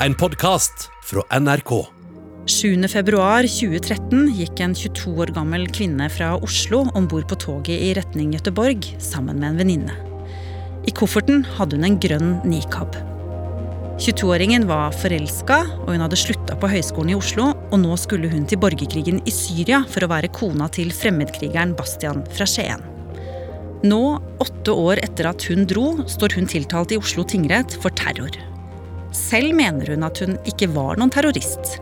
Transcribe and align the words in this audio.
en 0.00 0.14
podkast 0.14 0.90
fra 1.08 1.22
NRK. 1.40 1.70
7.2.2013 2.46 4.26
gikk 4.36 4.60
en 4.62 4.74
22 4.76 5.12
år 5.24 5.30
gammel 5.34 5.64
kvinne 5.72 6.08
fra 6.12 6.34
Oslo 6.44 6.82
om 6.98 7.06
bord 7.08 7.24
på 7.30 7.38
toget 7.40 7.80
i 7.80 7.94
retning 7.96 8.34
Gøteborg 8.34 8.84
sammen 9.02 9.40
med 9.40 9.54
en 9.54 9.60
venninne. 9.62 9.94
I 10.86 10.92
kofferten 10.94 11.40
hadde 11.56 11.78
hun 11.78 11.86
en 11.88 11.96
grønn 12.02 12.34
nikab. 12.46 12.98
22-åringen 13.96 14.66
var 14.68 14.92
forelska, 14.92 15.62
og 15.86 15.94
hun 15.94 16.04
hadde 16.04 16.18
slutta 16.20 16.58
på 16.60 16.68
Høgskolen 16.68 17.14
i 17.14 17.16
Oslo. 17.16 17.48
Og 17.72 17.80
nå 17.80 17.96
skulle 17.96 18.28
hun 18.28 18.44
til 18.44 18.60
borgerkrigen 18.60 19.22
i 19.24 19.32
Syria 19.32 19.80
for 19.88 20.04
å 20.04 20.10
være 20.12 20.30
kona 20.36 20.68
til 20.76 20.92
fremmedkrigeren 20.92 21.72
Bastian 21.78 22.20
fra 22.36 22.44
Skien. 22.44 22.84
Nå, 23.88 24.02
åtte 24.44 24.76
år 24.76 25.00
etter 25.06 25.30
at 25.32 25.48
hun 25.48 25.64
dro, 25.68 25.94
står 26.04 26.36
hun 26.36 26.52
tiltalt 26.52 26.92
i 26.92 27.00
Oslo 27.00 27.24
tingrett 27.24 27.78
for 27.80 27.96
terror. 27.96 28.36
Selv 29.16 29.56
mener 29.56 29.88
hun 29.94 30.04
at 30.06 30.20
hun 30.22 30.36
ikke 30.48 30.68
var 30.74 30.98
noen 31.00 31.12
terrorist. 31.12 31.78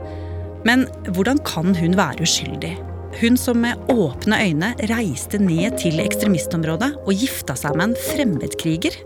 Men 0.65 0.87
hvordan 1.13 1.41
kan 1.45 1.75
hun 1.77 1.97
være 1.99 2.25
uskyldig? 2.25 2.75
Hun 3.21 3.37
som 3.39 3.61
med 3.63 3.91
åpne 3.93 4.39
øyne 4.43 4.73
reiste 4.91 5.39
ned 5.43 5.77
til 5.83 6.01
ekstremistområdet 6.03 6.95
og 7.05 7.13
gifta 7.15 7.57
seg 7.59 7.77
med 7.79 7.91
en 7.91 8.01
fremmedkriger. 8.09 8.97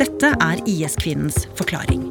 Dette 0.00 0.34
er 0.38 0.64
IS-kvinnens 0.70 1.44
forklaring. 1.58 2.08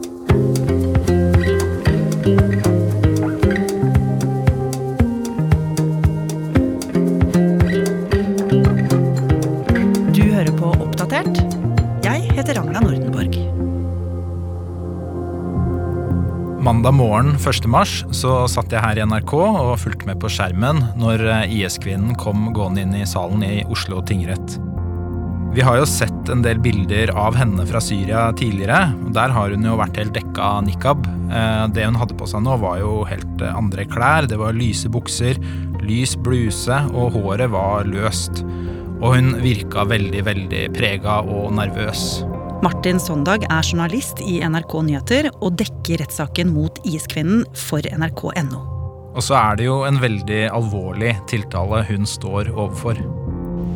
Mandag 16.80 16.96
morgen 16.96 17.34
1. 17.36 17.66
mars 17.68 18.06
så 18.16 18.46
satt 18.48 18.72
jeg 18.72 18.80
her 18.80 18.96
i 18.96 19.04
NRK 19.04 19.34
og 19.36 19.74
fulgte 19.82 20.08
med 20.08 20.16
på 20.24 20.30
skjermen 20.32 20.78
når 20.96 21.26
eh, 21.28 21.56
IS-kvinnen 21.58 22.14
kom 22.16 22.46
gående 22.56 22.86
inn 22.86 22.94
i 22.96 23.02
salen 23.04 23.44
i 23.44 23.66
Oslo 23.68 24.00
tingrett. 24.08 24.56
Vi 25.52 25.66
har 25.68 25.76
jo 25.76 25.90
sett 25.92 26.32
en 26.32 26.40
del 26.46 26.62
bilder 26.64 27.12
av 27.12 27.36
henne 27.36 27.66
fra 27.68 27.82
Syria 27.84 28.30
tidligere. 28.32 28.94
og 28.96 29.12
Der 29.18 29.36
har 29.36 29.52
hun 29.52 29.68
jo 29.68 29.76
vært 29.76 30.00
helt 30.00 30.16
dekka 30.16 30.54
av 30.54 30.64
nikab. 30.70 31.04
Eh, 31.28 31.68
Det 31.76 31.84
hun 31.84 32.00
hadde 32.00 32.16
på 32.16 32.32
seg 32.32 32.48
nå, 32.48 32.56
var 32.64 32.80
jo 32.80 33.04
helt 33.12 33.44
eh, 33.44 33.60
andre 33.60 33.84
klær. 33.84 34.32
Det 34.32 34.40
var 34.40 34.56
lyse 34.56 34.88
bukser, 34.88 35.36
lys 35.84 36.16
bluse, 36.16 36.80
og 36.96 37.12
håret 37.20 37.52
var 37.52 37.92
løst. 37.92 38.40
Og 39.04 39.20
hun 39.20 39.36
virka 39.44 39.84
veldig, 39.84 40.24
veldig 40.32 40.68
prega 40.80 41.20
og 41.28 41.52
nervøs. 41.60 42.22
Martin 42.60 42.98
Sondag 43.00 43.46
er 43.48 43.64
journalist 43.64 44.20
i 44.20 44.42
NRK 44.44 44.74
Nyheter 44.84 45.30
og 45.32 45.54
dekker 45.62 46.02
rettssaken 46.02 46.50
mot 46.52 46.76
IS-kvinnen 46.84 47.46
for 47.56 47.86
nrk.no. 47.88 48.60
Og 49.16 49.24
så 49.24 49.38
er 49.40 49.56
det 49.62 49.70
jo 49.70 49.78
en 49.88 50.00
veldig 50.02 50.42
alvorlig 50.52 51.14
tiltale 51.32 51.86
hun 51.88 52.04
står 52.04 52.50
overfor. 52.52 53.00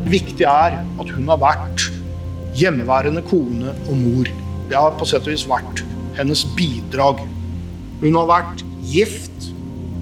Det 0.03 0.11
viktige 0.11 0.51
er 0.51 0.75
at 0.83 1.13
hun 1.15 1.31
har 1.31 1.39
vært 1.39 1.87
hjemmeværende 2.59 3.23
kone 3.31 3.71
og 3.87 3.95
mor. 4.01 4.33
Det 4.67 4.75
har 4.75 4.99
på 4.99 5.07
sett 5.07 5.23
og 5.23 5.31
vis 5.31 5.47
vært 5.47 5.85
hennes 6.19 6.43
bidrag. 6.59 7.23
Hun 8.03 8.19
har 8.19 8.27
vært 8.33 8.67
gift 8.91 9.47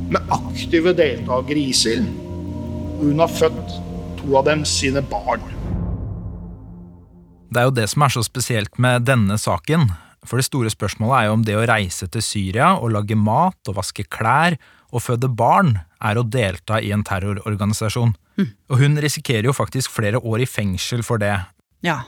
med 0.10 0.26
aktive 0.34 0.98
deltakere 0.98 1.62
i 1.62 1.70
ISIL. 1.70 2.08
Og 2.98 3.12
hun 3.12 3.22
har 3.22 3.38
født 3.38 3.78
to 4.24 4.42
av 4.42 4.50
dem 4.50 4.66
sine 4.66 5.06
barn. 5.14 5.46
Det 7.52 7.60
er 7.60 7.68
jo 7.68 7.76
det 7.76 7.90
som 7.92 8.06
er 8.06 8.14
så 8.14 8.24
spesielt 8.24 8.78
med 8.80 9.04
denne 9.10 9.36
saken. 9.40 9.90
For 10.24 10.40
det 10.40 10.48
store 10.48 10.72
spørsmålet 10.72 11.18
er 11.18 11.28
jo 11.28 11.36
om 11.36 11.44
det 11.44 11.58
å 11.58 11.66
reise 11.68 12.08
til 12.12 12.24
Syria 12.24 12.76
og 12.78 12.94
lage 12.96 13.18
mat 13.18 13.72
og 13.72 13.76
vaske 13.80 14.06
klær 14.08 14.56
og 14.92 15.04
føde 15.04 15.28
barn 15.28 15.76
er 16.04 16.20
å 16.20 16.24
delta 16.24 16.80
i 16.80 16.94
en 16.96 17.04
terrororganisasjon. 17.08 18.14
Og 18.72 18.80
hun 18.80 18.98
risikerer 19.04 19.50
jo 19.50 19.56
faktisk 19.56 19.92
flere 19.92 20.22
år 20.22 20.46
i 20.46 20.50
fengsel 20.50 21.04
for 21.06 21.22
det. 21.22 21.34
Ja, 21.86 22.02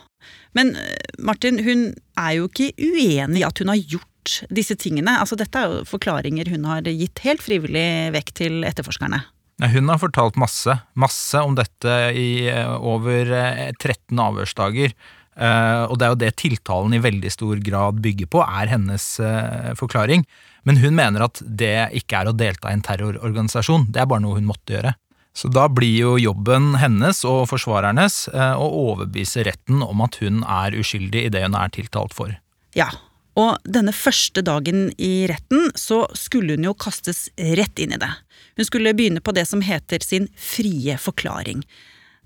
men 0.57 0.75
eh, 0.79 0.95
Martin, 1.19 1.59
hun 1.65 1.91
er 2.19 2.37
jo 2.37 2.49
ikke 2.49 2.71
uenig 2.79 3.41
i 3.41 3.47
at 3.47 3.59
hun 3.61 3.71
har 3.73 3.79
gjort 3.81 4.37
disse 4.53 4.77
tingene. 4.79 5.17
Altså, 5.19 5.37
dette 5.39 5.59
er 5.59 5.71
jo 5.71 5.87
forklaringer 5.89 6.51
hun 6.53 6.67
har 6.69 6.87
gitt 6.87 7.23
helt 7.25 7.43
frivillig 7.43 8.13
vekk 8.15 8.33
til 8.39 8.61
etterforskerne. 8.67 9.23
Hun 9.63 9.89
har 9.91 9.99
fortalt 10.01 10.37
masse, 10.39 10.73
masse 10.97 11.39
om 11.39 11.53
dette 11.57 11.97
i 12.17 12.47
eh, 12.51 12.71
over 12.79 13.29
eh, 13.29 13.67
13 13.75 14.19
avhørsdager. 14.19 14.95
Eh, 15.33 15.83
og 15.89 15.97
det 15.97 16.05
er 16.05 16.13
jo 16.13 16.21
det 16.21 16.31
tiltalen 16.41 16.95
i 16.97 17.01
veldig 17.03 17.31
stor 17.33 17.61
grad 17.65 18.01
bygger 18.03 18.29
på, 18.29 18.41
er 18.43 18.71
hennes 18.73 19.05
eh, 19.23 19.71
forklaring. 19.79 20.25
Men 20.67 20.79
hun 20.83 20.97
mener 20.97 21.25
at 21.25 21.41
det 21.43 21.89
ikke 21.99 22.21
er 22.21 22.29
å 22.29 22.35
delta 22.37 22.71
i 22.71 22.77
en 22.77 22.85
terrororganisasjon, 22.85 23.89
det 23.93 24.03
er 24.03 24.11
bare 24.11 24.23
noe 24.25 24.39
hun 24.39 24.49
måtte 24.49 24.77
gjøre. 24.77 24.93
Så 25.33 25.49
da 25.49 25.65
blir 25.65 25.95
jo 25.97 26.11
jobben 26.21 26.75
hennes 26.77 27.23
og 27.25 27.47
forsvarernes 27.49 28.27
eh, 28.33 28.53
å 28.53 28.67
overbevise 28.93 29.47
retten 29.47 29.81
om 29.85 30.03
at 30.05 30.19
hun 30.21 30.43
er 30.45 30.77
uskyldig 30.77 31.25
i 31.25 31.33
det 31.33 31.47
hun 31.47 31.57
er 31.57 31.73
tiltalt 31.73 32.13
for. 32.13 32.35
Ja, 32.77 32.91
og 33.39 33.57
denne 33.65 33.93
første 33.97 34.43
dagen 34.45 34.91
i 35.01 35.25
retten 35.29 35.71
så 35.79 36.03
skulle 36.17 36.53
hun 36.53 36.67
jo 36.69 36.75
kastes 36.77 37.25
rett 37.37 37.81
inn 37.81 37.95
i 37.95 38.01
det. 38.01 38.11
Hun 38.59 38.69
skulle 38.69 38.93
begynne 38.93 39.23
på 39.25 39.33
det 39.33 39.47
som 39.49 39.65
heter 39.65 40.05
sin 40.05 40.29
frie 40.37 40.99
forklaring. 41.01 41.63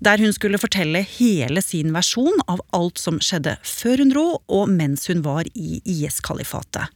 Der 0.04 0.20
hun 0.22 0.34
skulle 0.34 0.60
fortelle 0.62 1.02
hele 1.02 1.62
sin 1.64 1.90
versjon 1.94 2.38
av 2.46 2.62
alt 2.76 3.00
som 3.02 3.18
skjedde 3.22 3.56
før 3.66 4.04
hun 4.04 4.12
dro 4.12 4.26
og 4.46 4.70
mens 4.70 5.08
hun 5.10 5.24
var 5.26 5.48
i 5.58 5.80
IS-kalifatet. 5.82 6.86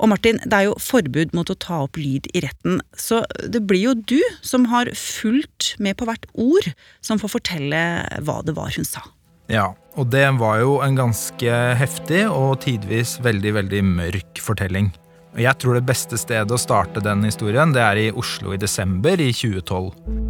Og 0.00 0.08
Martin, 0.08 0.38
det 0.48 0.56
er 0.56 0.68
jo 0.70 0.78
forbud 0.80 1.34
mot 1.36 1.50
å 1.52 1.58
ta 1.60 1.82
opp 1.84 1.98
lyd 2.00 2.30
i 2.32 2.40
retten, 2.40 2.78
så 2.96 3.20
det 3.44 3.60
blir 3.68 3.90
jo 3.90 3.94
du 4.08 4.20
som 4.40 4.64
har 4.72 4.88
fulgt 4.96 5.74
med 5.82 5.98
på 6.00 6.08
hvert 6.08 6.24
ord, 6.32 6.70
som 7.04 7.20
får 7.20 7.34
fortelle 7.34 7.82
hva 8.24 8.38
det 8.46 8.56
var 8.56 8.72
hun 8.78 8.88
sa. 8.88 9.04
Ja, 9.50 9.72
og 9.98 10.08
det 10.14 10.24
var 10.40 10.62
jo 10.62 10.78
en 10.80 10.96
ganske 10.96 11.60
heftig 11.76 12.24
og 12.30 12.62
tidvis 12.64 13.18
veldig, 13.20 13.54
veldig 13.60 13.84
mørk 13.92 14.40
fortelling. 14.40 14.92
Og 15.34 15.44
Jeg 15.44 15.58
tror 15.62 15.76
det 15.76 15.86
beste 15.86 16.18
stedet 16.18 16.54
å 16.54 16.58
starte 16.58 17.02
den 17.04 17.26
historien, 17.26 17.74
det 17.74 17.84
er 17.84 18.00
i 18.00 18.10
Oslo 18.10 18.54
i 18.54 18.62
desember 18.62 19.20
i 19.20 19.32
2012. 19.34 20.29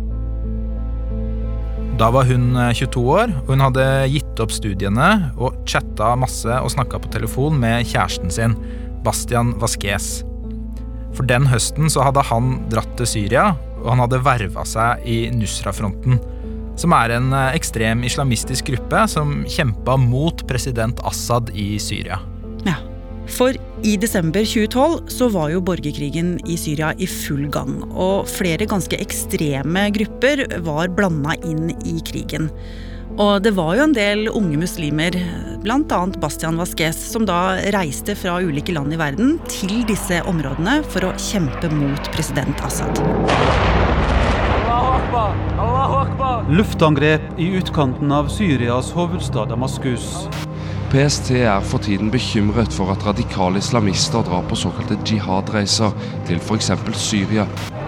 Da 2.01 2.09
var 2.09 2.25
hun 2.25 2.55
eh, 2.57 2.73
22 2.73 3.03
år, 3.13 3.33
og 3.43 3.51
hun 3.53 3.61
hadde 3.61 3.85
gitt 4.09 4.41
opp 4.41 4.55
studiene 4.57 5.09
og 5.37 5.59
chatta 5.69 6.15
masse 6.17 6.49
og 6.49 6.73
snakka 6.73 7.01
på 7.03 7.11
telefon 7.13 7.59
med 7.61 7.85
kjæresten 7.91 8.33
sin, 8.33 8.57
Bastian 9.05 9.53
Vasques. 9.61 10.23
For 11.13 11.29
den 11.29 11.45
høsten 11.51 11.93
så 11.93 12.07
hadde 12.07 12.25
han 12.31 12.55
dratt 12.73 12.95
til 12.97 13.09
Syria, 13.11 13.51
og 13.83 13.93
han 13.93 14.05
hadde 14.07 14.23
verva 14.25 14.65
seg 14.69 15.05
i 15.05 15.19
Nusra-fronten, 15.35 16.17
som 16.81 16.97
er 16.97 17.19
en 17.19 17.35
eh, 17.37 17.53
ekstrem 17.61 18.09
islamistisk 18.09 18.73
gruppe 18.73 19.05
som 19.13 19.43
kjempa 19.45 20.01
mot 20.01 20.47
president 20.49 21.05
Assad 21.05 21.53
i 21.53 21.75
Syria. 21.83 22.23
For 23.29 23.57
i 23.85 23.97
desember 24.01 24.45
2012 24.45 25.09
så 25.13 25.29
var 25.33 25.51
jo 25.53 25.63
borgerkrigen 25.65 26.39
i 26.49 26.57
Syria 26.61 26.93
i 26.99 27.09
full 27.09 27.49
gang. 27.53 27.81
Og 27.91 28.29
flere 28.29 28.69
ganske 28.69 28.99
ekstreme 29.01 29.89
grupper 29.97 30.47
var 30.65 30.93
blanda 30.95 31.37
inn 31.45 31.73
i 31.85 31.99
krigen. 32.05 32.51
Og 33.19 33.43
det 33.43 33.53
var 33.57 33.75
jo 33.75 33.85
en 33.85 33.95
del 33.97 34.29
unge 34.31 34.61
muslimer, 34.61 35.17
bl.a. 35.65 36.01
Bastian 36.23 36.61
Vasques, 36.61 36.99
som 37.11 37.27
da 37.29 37.59
reiste 37.75 38.15
fra 38.17 38.39
ulike 38.41 38.75
land 38.77 38.95
i 38.95 39.01
verden 39.01 39.35
til 39.51 39.81
disse 39.89 40.23
områdene 40.31 40.79
for 40.93 41.09
å 41.09 41.15
kjempe 41.19 41.73
mot 41.75 42.13
president 42.15 42.63
Assad. 42.65 43.03
Luftangrep 46.51 47.27
i 47.39 47.51
utkanten 47.59 48.13
av 48.15 48.31
Syrias 48.33 48.95
hovedstad 48.95 49.51
Damaskus. 49.53 50.13
PST 50.91 51.31
er 51.31 51.61
for 51.63 51.79
tiden 51.79 52.09
bekymret 52.11 52.73
for 52.75 52.91
at 52.91 53.05
radikale 53.07 53.61
islamister 53.63 54.25
drar 54.27 54.43
på 54.51 54.57
såkalte 54.59 54.97
jihad-reiser 55.07 55.93
til 56.27 56.41
f.eks. 56.43 56.71
Syria. 56.99 57.45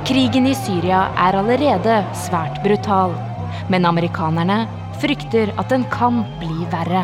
Krigen 0.07 0.47
i 0.47 0.55
Syria 0.55 1.01
er 1.19 1.39
allerede 1.41 1.97
svært 2.15 2.61
brutal, 2.63 3.17
men 3.75 3.89
amerikanerne 3.91 4.69
frykter 5.03 5.51
at 5.59 5.75
den 5.75 5.83
kan 5.91 6.23
bli 6.39 6.63
verre. 6.71 7.03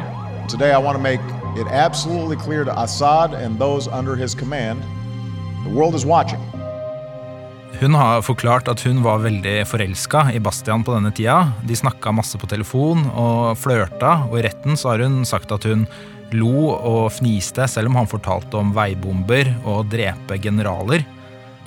Today, 0.48 0.70
I 0.70 0.78
want 0.78 0.94
to 0.94 1.02
make 1.02 1.20
it 1.58 1.66
absolutely 1.66 2.36
clear 2.36 2.64
to 2.64 2.82
Assad 2.82 3.34
and 3.34 3.58
those 3.58 3.90
under 3.90 4.14
his 4.14 4.34
command 4.34 4.78
the 5.66 5.74
world 5.74 5.94
is 5.94 6.06
watching. 6.06 6.57
Hun 7.78 7.94
har 7.94 8.24
forklart 8.26 8.66
at 8.72 8.80
hun 8.82 9.04
var 9.04 9.20
veldig 9.22 9.60
forelska 9.70 10.24
i 10.34 10.40
Bastian 10.42 10.82
på 10.82 10.96
denne 10.96 11.12
tida. 11.14 11.52
De 11.62 11.76
snakka 11.78 12.10
masse 12.10 12.34
på 12.34 12.48
telefon 12.50 13.04
og 13.12 13.54
flørta, 13.54 14.24
og 14.26 14.34
i 14.40 14.42
retten 14.48 14.74
så 14.74 14.90
har 14.96 15.04
hun 15.06 15.20
sagt 15.28 15.54
at 15.54 15.62
hun 15.68 15.84
lo 16.34 16.72
og 16.74 17.12
fniste 17.14 17.68
selv 17.70 17.92
om 17.92 18.00
han 18.00 18.10
fortalte 18.10 18.58
om 18.58 18.74
veibomber 18.74 19.52
og 19.62 19.86
drepe 19.94 20.40
generaler. 20.42 21.06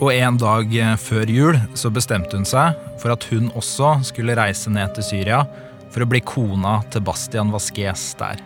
Og 0.04 0.12
en 0.12 0.36
dag 0.42 0.76
før 1.00 1.32
jul 1.32 1.60
så 1.80 1.94
bestemte 1.94 2.36
hun 2.36 2.48
seg 2.50 2.76
for 3.00 3.16
at 3.16 3.32
hun 3.32 3.48
også 3.56 4.02
skulle 4.12 4.36
reise 4.36 4.74
ned 4.74 4.92
til 4.98 5.08
Syria 5.14 5.46
for 5.94 6.04
å 6.04 6.12
bli 6.12 6.20
kona 6.28 6.82
til 6.92 7.08
Bastian 7.08 7.56
Vasques 7.56 8.12
der. 8.20 8.44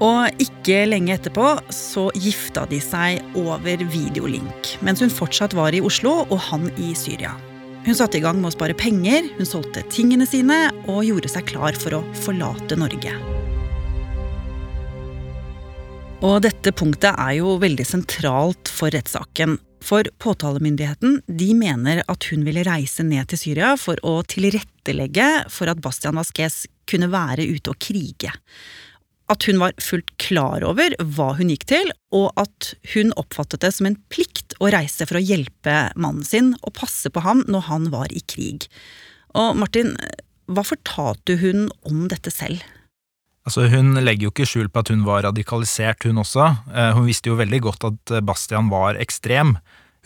Og 0.00 0.40
ikke 0.40 0.86
lenge 0.88 1.12
etterpå 1.12 1.46
så 1.74 2.06
gifta 2.16 2.64
de 2.70 2.78
seg 2.80 3.20
over 3.36 3.82
videolink, 3.92 4.74
mens 4.80 5.02
hun 5.04 5.12
fortsatt 5.12 5.52
var 5.56 5.76
i 5.76 5.82
Oslo 5.84 6.22
og 6.22 6.38
han 6.48 6.70
i 6.80 6.94
Syria. 6.96 7.34
Hun 7.84 7.96
satte 7.96 8.16
i 8.16 8.24
gang 8.24 8.40
med 8.40 8.48
å 8.48 8.54
spare 8.54 8.76
penger, 8.76 9.28
hun 9.36 9.48
solgte 9.48 9.84
tingene 9.92 10.26
sine 10.28 10.68
og 10.86 11.04
gjorde 11.04 11.32
seg 11.32 11.46
klar 11.52 11.76
for 11.80 11.98
å 11.98 12.02
forlate 12.24 12.80
Norge. 12.80 13.12
Og 16.20 16.42
dette 16.44 16.72
punktet 16.76 17.16
er 17.16 17.38
jo 17.38 17.56
veldig 17.60 17.86
sentralt 17.88 18.68
for 18.72 18.92
rettssaken. 18.92 19.56
For 19.84 20.04
påtalemyndigheten 20.20 21.22
de 21.24 21.54
mener 21.56 22.02
at 22.12 22.26
hun 22.28 22.44
ville 22.44 22.64
reise 22.68 23.04
ned 23.04 23.30
til 23.32 23.40
Syria 23.40 23.72
for 23.80 24.00
å 24.04 24.18
tilrettelegge 24.28 25.28
for 25.52 25.72
at 25.72 25.80
Bastian 25.80 26.20
Vasques 26.20 26.66
kunne 26.88 27.08
være 27.12 27.48
ute 27.48 27.72
og 27.72 27.80
krige 27.80 28.34
at 29.30 29.46
hun 29.46 29.60
var 29.62 29.76
fullt 29.82 30.10
klar 30.22 30.64
over 30.66 30.94
hva 30.98 31.32
hun 31.38 31.52
gikk 31.52 31.68
til, 31.70 31.92
og 32.14 32.32
at 32.40 32.72
hun 32.94 33.14
oppfattet 33.20 33.62
det 33.62 33.72
som 33.76 33.88
en 33.88 33.98
plikt 34.12 34.56
å 34.58 34.72
reise 34.74 35.06
for 35.06 35.20
å 35.20 35.22
hjelpe 35.22 35.76
mannen 35.94 36.26
sin 36.26 36.54
og 36.60 36.74
passe 36.78 37.12
på 37.12 37.22
ham 37.24 37.44
når 37.46 37.68
han 37.68 37.88
var 37.94 38.10
i 38.10 38.22
krig. 38.26 38.66
Og 39.38 39.54
Martin, 39.60 39.94
hva 40.50 40.66
fortalte 40.66 41.38
hun 41.40 41.68
om 41.86 42.08
dette 42.10 42.32
selv? 42.34 42.64
Altså, 43.46 43.68
Hun 43.72 43.94
legger 44.02 44.28
jo 44.28 44.32
ikke 44.34 44.48
skjul 44.48 44.68
på 44.68 44.82
at 44.82 44.90
hun 44.92 45.06
var 45.06 45.24
radikalisert, 45.24 46.04
hun 46.04 46.20
også. 46.20 46.50
Eh, 46.74 46.90
hun 46.96 47.06
visste 47.08 47.30
jo 47.30 47.38
veldig 47.38 47.62
godt 47.70 47.86
at 47.88 48.18
Bastian 48.26 48.68
var 48.72 48.98
ekstrem. 49.00 49.56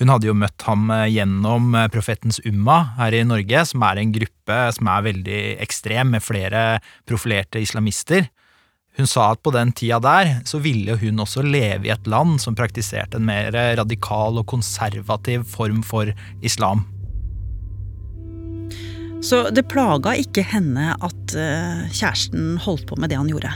Hun 0.01 0.11
hadde 0.11 0.27
jo 0.27 0.37
møtt 0.37 0.65
ham 0.67 0.89
eh, 0.91 1.09
gjennom 1.15 1.75
eh, 1.79 1.89
Profetens 1.93 2.41
Umma 2.47 2.81
her 2.99 3.15
i 3.15 3.25
Norge, 3.27 3.65
som 3.71 3.85
er 3.87 4.01
en 4.01 4.15
gruppe 4.15 4.61
som 4.77 4.91
er 4.91 5.05
veldig 5.07 5.43
ekstrem, 5.63 6.15
med 6.15 6.25
flere 6.25 6.65
profilerte 7.09 7.63
islamister. 7.63 8.27
Hun 8.95 9.09
sa 9.11 9.33
at 9.33 9.43
på 9.43 9.51
den 9.55 9.73
tida 9.75 9.99
der 10.03 10.37
så 10.47 10.61
ville 10.63 10.95
hun 11.01 11.19
også 11.23 11.43
leve 11.43 11.89
i 11.89 11.93
et 11.95 12.07
land 12.07 12.39
som 12.43 12.55
praktiserte 12.55 13.19
en 13.19 13.27
mer 13.27 13.51
radikal 13.81 14.39
og 14.39 14.47
konservativ 14.53 15.43
form 15.51 15.83
for 15.83 16.13
islam. 16.47 16.87
Så 19.25 19.49
det 19.57 19.67
plaga 19.73 20.13
ikke 20.21 20.45
henne 20.47 20.93
at 20.95 21.35
uh, 21.35 21.87
kjæresten 21.89 22.59
holdt 22.61 22.85
på 22.91 22.99
med 23.01 23.11
det 23.11 23.19
han 23.19 23.31
gjorde? 23.33 23.51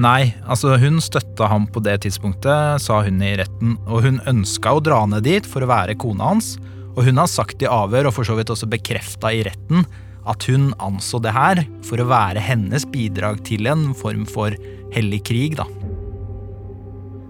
Nei, 0.00 0.32
altså 0.44 0.74
hun 0.80 0.98
støtta 1.04 1.48
ham 1.48 1.68
på 1.72 1.80
det 1.84 2.00
tidspunktet, 2.04 2.82
sa 2.84 2.98
hun 3.04 3.20
i 3.24 3.34
retten, 3.38 3.76
og 3.86 4.02
hun 4.04 4.18
ønska 4.28 4.74
å 4.76 4.82
dra 4.84 5.02
ned 5.08 5.24
dit 5.24 5.46
for 5.48 5.64
å 5.64 5.70
være 5.70 5.96
kona 6.00 6.32
hans, 6.32 6.56
og 6.96 7.04
hun 7.06 7.20
har 7.20 7.30
sagt 7.32 7.64
i 7.64 7.68
avhør, 7.70 8.10
og 8.10 8.16
for 8.18 8.28
så 8.28 8.36
vidt 8.36 8.52
også 8.52 8.68
bekrefta 8.72 9.32
i 9.32 9.44
retten, 9.46 9.86
at 10.26 10.46
hun 10.50 10.72
anså 10.82 11.20
det 11.22 11.34
her 11.34 11.62
for 11.86 12.02
å 12.02 12.08
være 12.10 12.42
hennes 12.42 12.86
bidrag 12.92 13.42
til 13.46 13.68
en 13.70 13.92
form 13.96 14.26
for 14.28 14.54
hellig 14.94 15.22
krig, 15.28 15.56
da. 15.58 15.66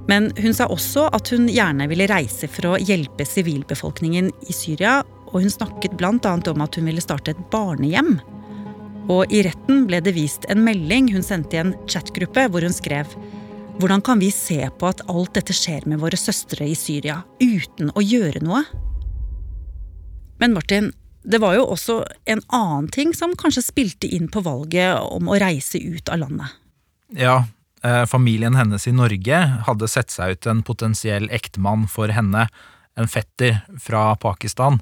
Men 0.07 0.31
hun 0.39 0.55
sa 0.55 0.69
også 0.71 1.09
at 1.17 1.33
hun 1.35 1.49
gjerne 1.51 1.89
ville 1.91 2.07
reise 2.11 2.47
for 2.51 2.73
å 2.73 2.79
hjelpe 2.79 3.27
sivilbefolkningen 3.27 4.31
i 4.47 4.55
Syria, 4.55 5.01
og 5.27 5.43
hun 5.43 5.51
snakket 5.51 5.97
bl.a. 5.99 6.13
om 6.23 6.63
at 6.63 6.79
hun 6.79 6.87
ville 6.87 7.03
starte 7.03 7.35
et 7.35 7.47
barnehjem. 7.51 8.15
Og 9.11 9.33
i 9.35 9.43
retten 9.47 9.85
ble 9.87 9.99
det 10.03 10.15
vist 10.15 10.47
en 10.51 10.63
melding 10.67 11.11
hun 11.15 11.27
sendte 11.27 11.59
i 11.59 11.63
en 11.63 11.75
chatgruppe 11.91 12.47
hvor 12.51 12.65
hun 12.67 12.75
skrev 12.75 13.11
hvordan 13.77 14.01
kan 14.01 14.17
vi 14.19 14.31
se 14.33 14.57
på 14.79 14.89
at 14.89 15.03
alt 15.13 15.35
dette 15.37 15.53
skjer 15.53 15.85
med 15.91 16.01
våre 16.01 16.17
søstre 16.17 16.65
i 16.65 16.73
Syria 16.79 17.19
uten 17.43 17.91
å 17.93 18.01
gjøre 18.01 18.41
noe? 18.41 18.63
Men 20.41 20.55
Martin, 20.57 20.89
det 21.27 21.41
var 21.43 21.57
jo 21.57 21.67
også 21.75 22.01
en 22.31 22.41
annen 22.55 22.89
ting 22.95 23.13
som 23.17 23.35
kanskje 23.39 23.65
spilte 23.67 24.11
inn 24.15 24.29
på 24.33 24.45
valget 24.47 25.01
om 25.03 25.29
å 25.31 25.39
reise 25.43 25.81
ut 25.83 26.09
av 26.13 26.23
landet. 26.23 26.55
Ja, 27.19 27.45
eh, 27.83 28.05
familien 28.07 28.55
hennes 28.59 28.87
i 28.87 28.95
Norge 28.95 29.41
hadde 29.67 29.91
sett 29.91 30.15
seg 30.15 30.37
ut 30.37 30.47
en 30.47 30.63
potensiell 30.67 31.27
ektemann 31.35 31.89
for 31.91 32.15
henne, 32.15 32.47
en 32.97 33.11
fetter 33.11 33.61
fra 33.83 34.15
Pakistan, 34.17 34.79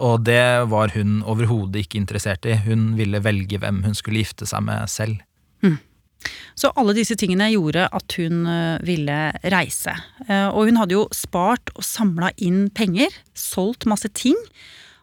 og 0.00 0.24
det 0.24 0.64
var 0.72 0.94
hun 0.96 1.20
overhodet 1.28 1.84
ikke 1.84 2.00
interessert 2.00 2.48
i. 2.48 2.56
Hun 2.64 2.94
ville 2.96 3.20
velge 3.22 3.60
hvem 3.60 3.82
hun 3.84 3.94
skulle 3.94 4.24
gifte 4.24 4.48
seg 4.48 4.64
med 4.64 4.88
selv. 4.90 5.20
Mm. 5.62 5.76
Så 6.58 6.70
alle 6.78 6.94
disse 6.96 7.16
tingene 7.18 7.50
gjorde 7.52 7.88
at 7.92 8.16
hun 8.16 8.46
eh, 8.48 8.80
ville 8.86 9.18
reise. 9.52 9.94
Eh, 10.28 10.48
og 10.48 10.70
hun 10.70 10.80
hadde 10.80 10.96
jo 10.96 11.06
spart 11.14 11.72
og 11.76 11.84
samla 11.84 12.32
inn 12.40 12.68
penger, 12.74 13.12
solgt 13.36 13.86
masse 13.90 14.08
ting. 14.16 14.38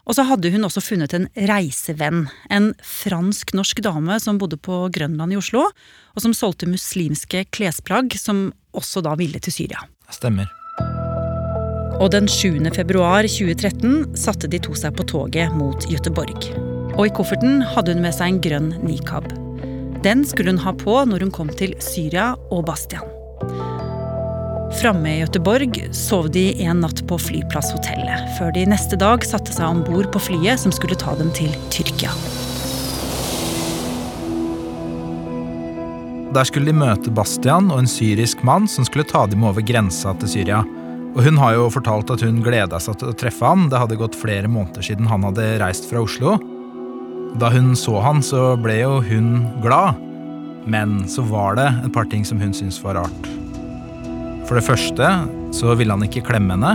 Og 0.10 0.18
så 0.18 0.26
hadde 0.26 0.50
hun 0.50 0.66
også 0.66 0.82
funnet 0.82 1.14
en 1.14 1.28
reisevenn. 1.38 2.24
En 2.50 2.72
fransk-norsk 2.82 3.84
dame 3.86 4.18
som 4.22 4.40
bodde 4.42 4.58
på 4.58 4.88
Grønland 4.96 5.36
i 5.36 5.38
Oslo, 5.38 5.68
og 5.70 6.24
som 6.24 6.34
solgte 6.34 6.70
muslimske 6.70 7.46
klesplagg, 7.54 8.18
som 8.18 8.48
også 8.74 9.06
da 9.06 9.14
ville 9.20 9.38
til 9.44 9.54
Syria. 9.54 9.86
Stemmer. 10.10 10.50
Og 12.00 12.10
den 12.16 12.30
7. 12.32 12.58
februar 12.74 13.28
2013 13.28 14.18
satte 14.18 14.50
de 14.50 14.62
to 14.64 14.74
seg 14.78 14.96
på 14.98 15.06
toget 15.14 15.54
mot 15.54 15.86
Gøteborg. 15.92 16.50
Og 16.96 17.06
i 17.06 17.14
kofferten 17.14 17.62
hadde 17.76 17.94
hun 17.94 18.04
med 18.08 18.16
seg 18.16 18.34
en 18.34 18.42
grønn 18.42 18.74
nikab. 18.82 19.30
Den 20.02 20.24
skulle 20.26 20.56
hun 20.56 20.64
ha 20.64 20.74
på 20.74 20.96
når 21.06 21.28
hun 21.28 21.36
kom 21.36 21.54
til 21.54 21.76
Syria 21.84 22.32
og 22.50 22.66
Bastian. 22.72 23.19
Framme 24.72 25.16
i 25.16 25.20
Göteborg 25.20 25.90
sov 25.92 26.30
de 26.32 26.64
en 26.64 26.84
natt 26.84 27.02
på 27.10 27.18
flyplasshotellet, 27.18 28.28
før 28.38 28.52
de 28.54 28.68
neste 28.70 29.00
dag 29.02 29.24
satte 29.26 29.52
seg 29.52 29.66
om 29.66 29.80
bord 29.84 30.12
på 30.14 30.22
flyet 30.22 30.62
som 30.62 30.72
skulle 30.72 30.98
ta 31.00 31.16
dem 31.18 31.32
til 31.34 31.50
Tyrkia. 31.74 32.14
Der 36.38 36.46
skulle 36.46 36.70
de 36.70 36.78
møte 36.78 37.10
Bastian 37.10 37.72
og 37.74 37.82
en 37.82 37.90
syrisk 37.90 38.44
mann 38.46 38.70
som 38.70 38.86
skulle 38.86 39.08
ta 39.10 39.24
dem 39.28 39.42
over 39.50 39.66
grensa 39.66 40.14
til 40.22 40.30
Syria. 40.36 40.62
Og 41.18 41.24
Hun 41.26 41.42
har 41.42 41.58
jo 41.58 41.66
fortalt 41.74 42.14
at 42.14 42.22
hun 42.22 42.44
gleda 42.46 42.78
seg 42.78 43.00
til 43.02 43.10
å 43.10 43.18
treffe 43.18 43.50
han. 43.50 43.66
Det 43.74 43.82
hadde 43.82 43.98
gått 43.98 44.16
flere 44.16 44.48
måneder 44.48 44.86
siden 44.86 45.10
han 45.10 45.26
hadde 45.26 45.58
reist 45.64 45.90
fra 45.90 46.06
Oslo. 46.06 46.38
Da 47.42 47.50
hun 47.50 47.74
så 47.74 47.98
han, 48.06 48.22
så 48.22 48.54
ble 48.62 48.78
jo 48.84 49.02
hun 49.02 49.34
glad. 49.66 49.98
Men 50.70 51.02
så 51.10 51.26
var 51.26 51.58
det 51.58 51.68
et 51.82 51.94
par 51.98 52.06
ting 52.14 52.22
som 52.22 52.38
hun 52.38 52.54
syntes 52.54 52.78
var 52.86 53.02
rart. 53.02 53.39
For 54.50 54.58
det 54.58 54.66
første 54.66 55.08
så 55.54 55.76
ville 55.78 55.94
han 55.94 56.02
ikke 56.08 56.24
klemme 56.26 56.56
henne. 56.56 56.74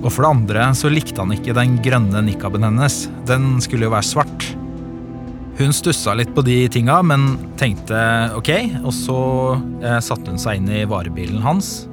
Og 0.00 0.08
for 0.08 0.24
det 0.24 0.30
andre 0.30 0.70
så 0.74 0.88
likte 0.88 1.20
han 1.20 1.34
ikke 1.34 1.52
den 1.52 1.76
grønne 1.84 2.22
nikaben 2.24 2.64
hennes. 2.64 3.04
Den 3.28 3.58
skulle 3.60 3.84
jo 3.84 3.92
være 3.92 4.08
svart. 4.08 4.46
Hun 5.58 5.74
stussa 5.76 6.14
litt 6.16 6.32
på 6.32 6.40
de 6.46 6.56
tinga, 6.72 6.96
men 7.04 7.36
tenkte 7.60 8.00
ok, 8.38 8.50
og 8.80 8.92
så 8.96 9.20
eh, 9.84 9.98
satte 10.00 10.32
hun 10.32 10.40
seg 10.40 10.62
inn 10.62 10.70
i 10.72 10.86
varebilen 10.88 11.44
hans. 11.44 11.84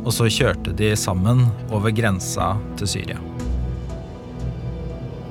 Og 0.00 0.14
så 0.16 0.30
kjørte 0.32 0.72
de 0.78 0.94
sammen 0.96 1.44
over 1.68 1.92
grensa 1.92 2.54
til 2.80 2.88
Syria. 2.96 3.20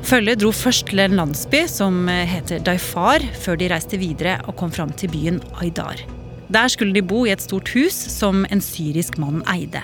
Følget 0.05 0.43
dro 0.43 0.51
først 0.53 0.91
til 0.91 1.01
en 1.01 1.17
landsby 1.17 1.63
som 1.71 2.05
heter 2.05 2.62
Daifar, 2.62 3.25
før 3.41 3.57
de 3.57 3.71
reiste 3.74 3.98
videre 3.98 4.38
og 4.45 4.53
kom 4.62 4.69
fram 4.69 4.93
til 4.93 5.09
byen 5.09 5.41
Aydar. 5.57 6.05
Der 6.49 6.69
skulle 6.69 6.93
de 6.93 7.01
bo 7.01 7.23
i 7.25 7.33
et 7.33 7.41
stort 7.41 7.71
hus 7.73 7.95
som 7.95 8.43
en 8.53 8.61
syrisk 8.61 9.17
mann 9.21 9.41
eide. 9.49 9.81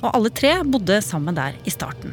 Og 0.00 0.12
alle 0.12 0.32
tre 0.32 0.58
bodde 0.64 1.00
sammen 1.04 1.36
der 1.36 1.56
i 1.64 1.72
starten. 1.72 2.12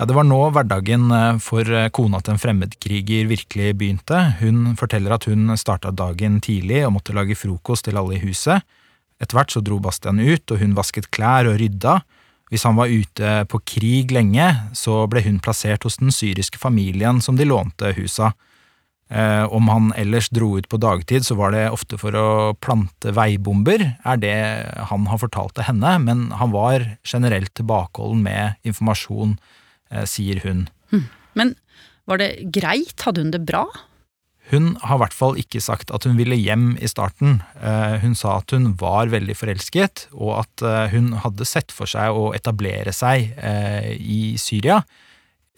Ja, 0.00 0.06
Det 0.08 0.16
var 0.16 0.24
nå 0.24 0.38
hverdagen 0.48 1.10
eh, 1.12 1.38
for 1.44 1.60
eh, 1.60 1.90
kona 1.92 2.22
til 2.24 2.32
en 2.32 2.40
fremmedkriger 2.40 3.28
virkelig 3.28 3.74
begynte. 3.76 4.20
Hun 4.40 4.72
forteller 4.80 5.12
at 5.12 5.26
hun 5.28 5.52
starta 5.60 5.92
dagen 5.92 6.40
tidlig 6.40 6.86
og 6.86 6.94
måtte 6.96 7.12
lage 7.12 7.36
frokost 7.36 7.84
til 7.84 8.00
alle 8.00 8.16
i 8.16 8.22
huset. 8.24 8.64
Etter 9.20 9.36
hvert 9.36 9.52
så 9.52 9.60
dro 9.60 9.76
Bastian 9.76 10.16
ut, 10.16 10.46
og 10.48 10.62
hun 10.62 10.72
vasket 10.72 11.10
klær 11.12 11.50
og 11.50 11.60
rydda. 11.60 11.98
Hvis 12.48 12.64
han 12.64 12.80
var 12.80 12.88
ute 12.88 13.44
på 13.52 13.60
krig 13.68 14.10
lenge, 14.16 14.48
så 14.72 15.04
ble 15.06 15.20
hun 15.26 15.36
plassert 15.44 15.84
hos 15.84 16.00
den 16.00 16.08
syriske 16.08 16.58
familien 16.58 17.20
som 17.20 17.36
de 17.36 17.44
lånte 17.44 17.92
huset 18.00 18.32
Eh, 18.32 18.49
om 19.10 19.66
han 19.70 19.90
ellers 19.98 20.28
dro 20.30 20.52
ut 20.58 20.68
på 20.70 20.78
dagtid, 20.78 21.24
så 21.26 21.34
var 21.34 21.50
det 21.54 21.64
ofte 21.74 21.98
for 21.98 22.14
å 22.14 22.54
plante 22.62 23.10
veibomber, 23.14 23.82
er 24.06 24.20
det 24.22 24.36
han 24.90 25.08
har 25.10 25.18
fortalt 25.18 25.56
til 25.58 25.66
henne, 25.66 25.96
men 26.04 26.28
han 26.38 26.52
var 26.54 26.86
generelt 27.02 27.52
tilbakeholden 27.58 28.22
med 28.22 28.60
informasjon, 28.62 29.36
eh, 29.90 30.06
sier 30.06 30.40
hun. 30.44 30.68
Hm. 30.94 31.08
Men 31.34 31.54
var 32.06 32.22
det 32.22 32.52
greit, 32.54 33.02
hadde 33.02 33.24
hun 33.24 33.34
det 33.34 33.42
bra? 33.46 33.66
Hun 34.50 34.76
har 34.82 34.98
i 34.98 35.02
hvert 35.04 35.14
fall 35.14 35.36
ikke 35.38 35.62
sagt 35.62 35.90
at 35.94 36.06
hun 36.06 36.16
ville 36.18 36.38
hjem 36.38 36.72
i 36.82 36.88
starten. 36.90 37.42
Eh, 37.58 37.98
hun 38.02 38.14
sa 38.18 38.38
at 38.38 38.50
hun 38.54 38.72
var 38.78 39.10
veldig 39.10 39.36
forelsket, 39.38 40.06
og 40.14 40.44
at 40.44 40.90
hun 40.94 41.12
hadde 41.22 41.46
sett 41.46 41.74
for 41.74 41.90
seg 41.90 42.14
å 42.14 42.30
etablere 42.34 42.94
seg 42.94 43.34
i 43.98 44.36
Syria 44.38 44.84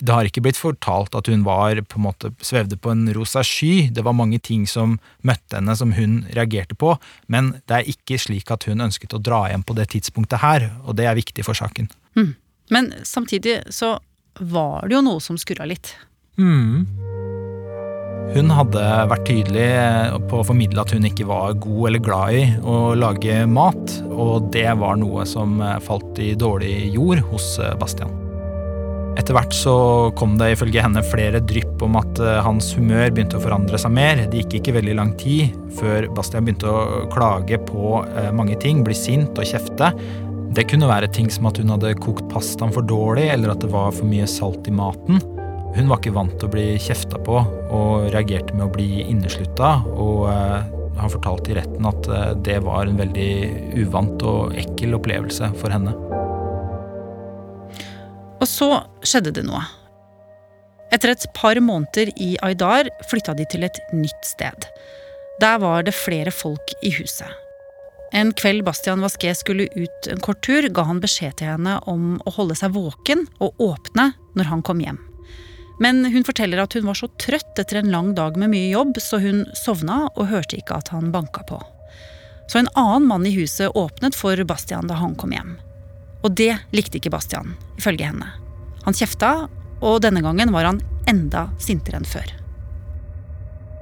det 0.02 0.14
har 0.14 0.26
ikke 0.26 0.42
blitt 0.42 0.58
fortalt 0.58 1.14
at 1.14 1.28
hun 1.30 1.44
var 1.46 1.78
på 1.86 2.00
en 2.00 2.06
måte 2.08 2.32
svevde 2.42 2.78
på 2.80 2.90
en 2.90 3.04
rosa 3.14 3.44
sky. 3.46 3.88
Det 3.94 4.02
var 4.02 4.16
mange 4.18 4.40
ting 4.42 4.64
som 4.66 4.96
møtte 5.22 5.60
henne 5.60 5.76
som 5.78 5.94
hun 5.94 6.22
reagerte 6.34 6.74
på, 6.78 6.96
men 7.30 7.52
det 7.70 7.78
er 7.78 7.90
ikke 7.92 8.18
slik 8.18 8.50
at 8.50 8.66
hun 8.66 8.82
ønsket 8.82 9.14
å 9.14 9.22
dra 9.22 9.44
hjem 9.52 9.62
på 9.66 9.76
det 9.78 9.92
tidspunktet 9.94 10.42
her, 10.42 10.72
og 10.82 10.98
det 10.98 11.06
er 11.06 11.18
viktig 11.18 11.46
for 11.46 11.58
saken. 11.58 11.90
Mm. 12.18 12.32
Men 12.74 12.90
samtidig 13.06 13.60
så 13.70 13.94
var 14.40 14.88
det 14.88 14.96
jo 14.96 15.04
noe 15.06 15.22
som 15.22 15.38
skurra 15.38 15.68
litt. 15.70 15.94
Mm. 16.40 16.88
Hun 18.32 18.48
hadde 18.56 18.82
vært 19.10 19.26
tydelig 19.28 19.68
på 20.30 20.40
å 20.40 20.46
formidle 20.48 20.82
at 20.82 20.94
hun 20.96 21.06
ikke 21.06 21.28
var 21.28 21.58
god 21.62 21.90
eller 21.90 22.02
glad 22.02 22.38
i 22.38 22.44
å 22.64 22.78
lage 22.98 23.42
mat, 23.46 23.98
og 24.08 24.50
det 24.56 24.70
var 24.80 24.98
noe 24.98 25.28
som 25.28 25.60
falt 25.84 26.18
i 26.22 26.32
dårlig 26.38 26.94
jord 26.96 27.22
hos 27.30 27.54
Bastian. 27.78 28.21
Etter 29.12 29.36
hvert 29.36 29.54
så 29.54 29.74
kom 30.18 30.38
det 30.40 30.54
ifølge 30.54 30.82
henne 30.82 31.02
flere 31.04 31.42
drypp 31.44 31.82
om 31.84 31.98
at 32.00 32.18
hans 32.46 32.72
humør 32.78 33.12
begynte 33.12 33.36
å 33.38 33.42
forandre 33.44 33.78
seg 33.78 33.92
mer. 33.94 34.24
Det 34.30 34.40
gikk 34.42 34.58
ikke 34.58 34.76
veldig 34.78 34.96
lang 34.98 35.12
tid 35.20 35.52
før 35.78 36.08
Bastian 36.16 36.46
begynte 36.46 36.70
å 36.70 37.04
klage 37.12 37.60
på 37.68 38.00
mange 38.34 38.56
ting, 38.62 38.80
bli 38.86 38.96
sint 38.96 39.36
og 39.38 39.48
kjefte. 39.48 39.92
Det 40.56 40.66
kunne 40.68 40.88
være 40.90 41.08
ting 41.12 41.30
som 41.32 41.46
at 41.48 41.60
hun 41.60 41.70
hadde 41.72 41.94
kokt 42.00 42.26
pastaen 42.32 42.72
for 42.74 42.84
dårlig, 42.84 43.28
eller 43.32 43.54
at 43.54 43.62
det 43.64 43.70
var 43.72 43.92
for 43.96 44.08
mye 44.08 44.26
salt 44.28 44.68
i 44.68 44.74
maten. 44.74 45.20
Hun 45.72 45.88
var 45.88 46.00
ikke 46.00 46.12
vant 46.16 46.34
til 46.36 46.50
å 46.50 46.52
bli 46.52 46.66
kjefta 46.82 47.20
på, 47.24 47.38
og 47.72 48.08
reagerte 48.12 48.52
med 48.56 48.66
å 48.66 48.74
bli 48.74 49.04
inneslutta. 49.06 49.78
Og 49.96 50.26
han 50.28 51.12
fortalte 51.14 51.54
i 51.54 51.56
retten 51.56 51.88
at 51.88 52.10
det 52.44 52.58
var 52.66 52.84
en 52.84 53.00
veldig 53.00 53.32
uvant 53.80 54.28
og 54.28 54.56
ekkel 54.60 54.98
opplevelse 54.98 55.54
for 55.56 55.72
henne. 55.72 55.96
Og 58.42 58.48
så 58.50 58.68
skjedde 59.06 59.34
det 59.38 59.46
noe. 59.46 59.62
Etter 60.92 61.14
et 61.14 61.28
par 61.36 61.56
måneder 61.62 62.10
i 62.20 62.34
Aydar 62.44 62.90
flytta 63.08 63.36
de 63.38 63.46
til 63.48 63.64
et 63.64 63.78
nytt 63.94 64.26
sted. 64.26 64.66
Der 65.40 65.62
var 65.62 65.86
det 65.86 65.94
flere 65.96 66.34
folk 66.34 66.74
i 66.82 66.90
huset. 66.98 67.30
En 68.12 68.34
kveld 68.36 68.66
Bastian 68.66 69.00
Vasquez 69.00 69.40
skulle 69.40 69.70
ut 69.72 70.08
en 70.12 70.20
kort 70.20 70.42
tur, 70.44 70.66
ga 70.68 70.84
han 70.84 71.00
beskjed 71.00 71.38
til 71.38 71.54
henne 71.54 71.78
om 71.88 72.18
å 72.28 72.34
holde 72.36 72.58
seg 72.58 72.74
våken 72.74 73.24
og 73.40 73.62
åpne 73.62 74.10
når 74.36 74.50
han 74.50 74.64
kom 74.66 74.82
hjem. 74.84 75.00
Men 75.80 76.04
hun 76.12 76.26
forteller 76.26 76.60
at 76.60 76.76
hun 76.76 76.84
var 76.90 76.98
så 76.98 77.08
trøtt 77.22 77.58
etter 77.58 77.80
en 77.80 77.90
lang 77.94 78.12
dag 78.14 78.36
med 78.36 78.52
mye 78.52 78.68
jobb, 78.74 79.00
så 79.00 79.22
hun 79.22 79.46
sovna 79.56 80.04
og 80.12 80.28
hørte 80.28 80.60
ikke 80.60 80.76
at 80.82 80.92
han 80.92 81.08
banka 81.14 81.46
på. 81.48 81.58
Så 82.52 82.60
en 82.60 82.70
annen 82.76 83.08
mann 83.08 83.24
i 83.26 83.32
huset 83.32 83.72
åpnet 83.78 84.18
for 84.18 84.36
Bastian 84.44 84.90
da 84.90 85.00
han 85.00 85.16
kom 85.16 85.32
hjem. 85.32 85.56
Og 86.22 86.34
det 86.38 86.52
likte 86.74 87.00
ikke 87.00 87.12
Bastian, 87.12 87.56
ifølge 87.80 88.06
henne. 88.06 88.28
Han 88.86 88.96
kjefta, 88.96 89.48
og 89.82 89.98
denne 90.04 90.22
gangen 90.22 90.54
var 90.54 90.68
han 90.70 90.80
enda 91.10 91.48
sintere 91.62 91.98
enn 91.98 92.08
før. 92.08 92.30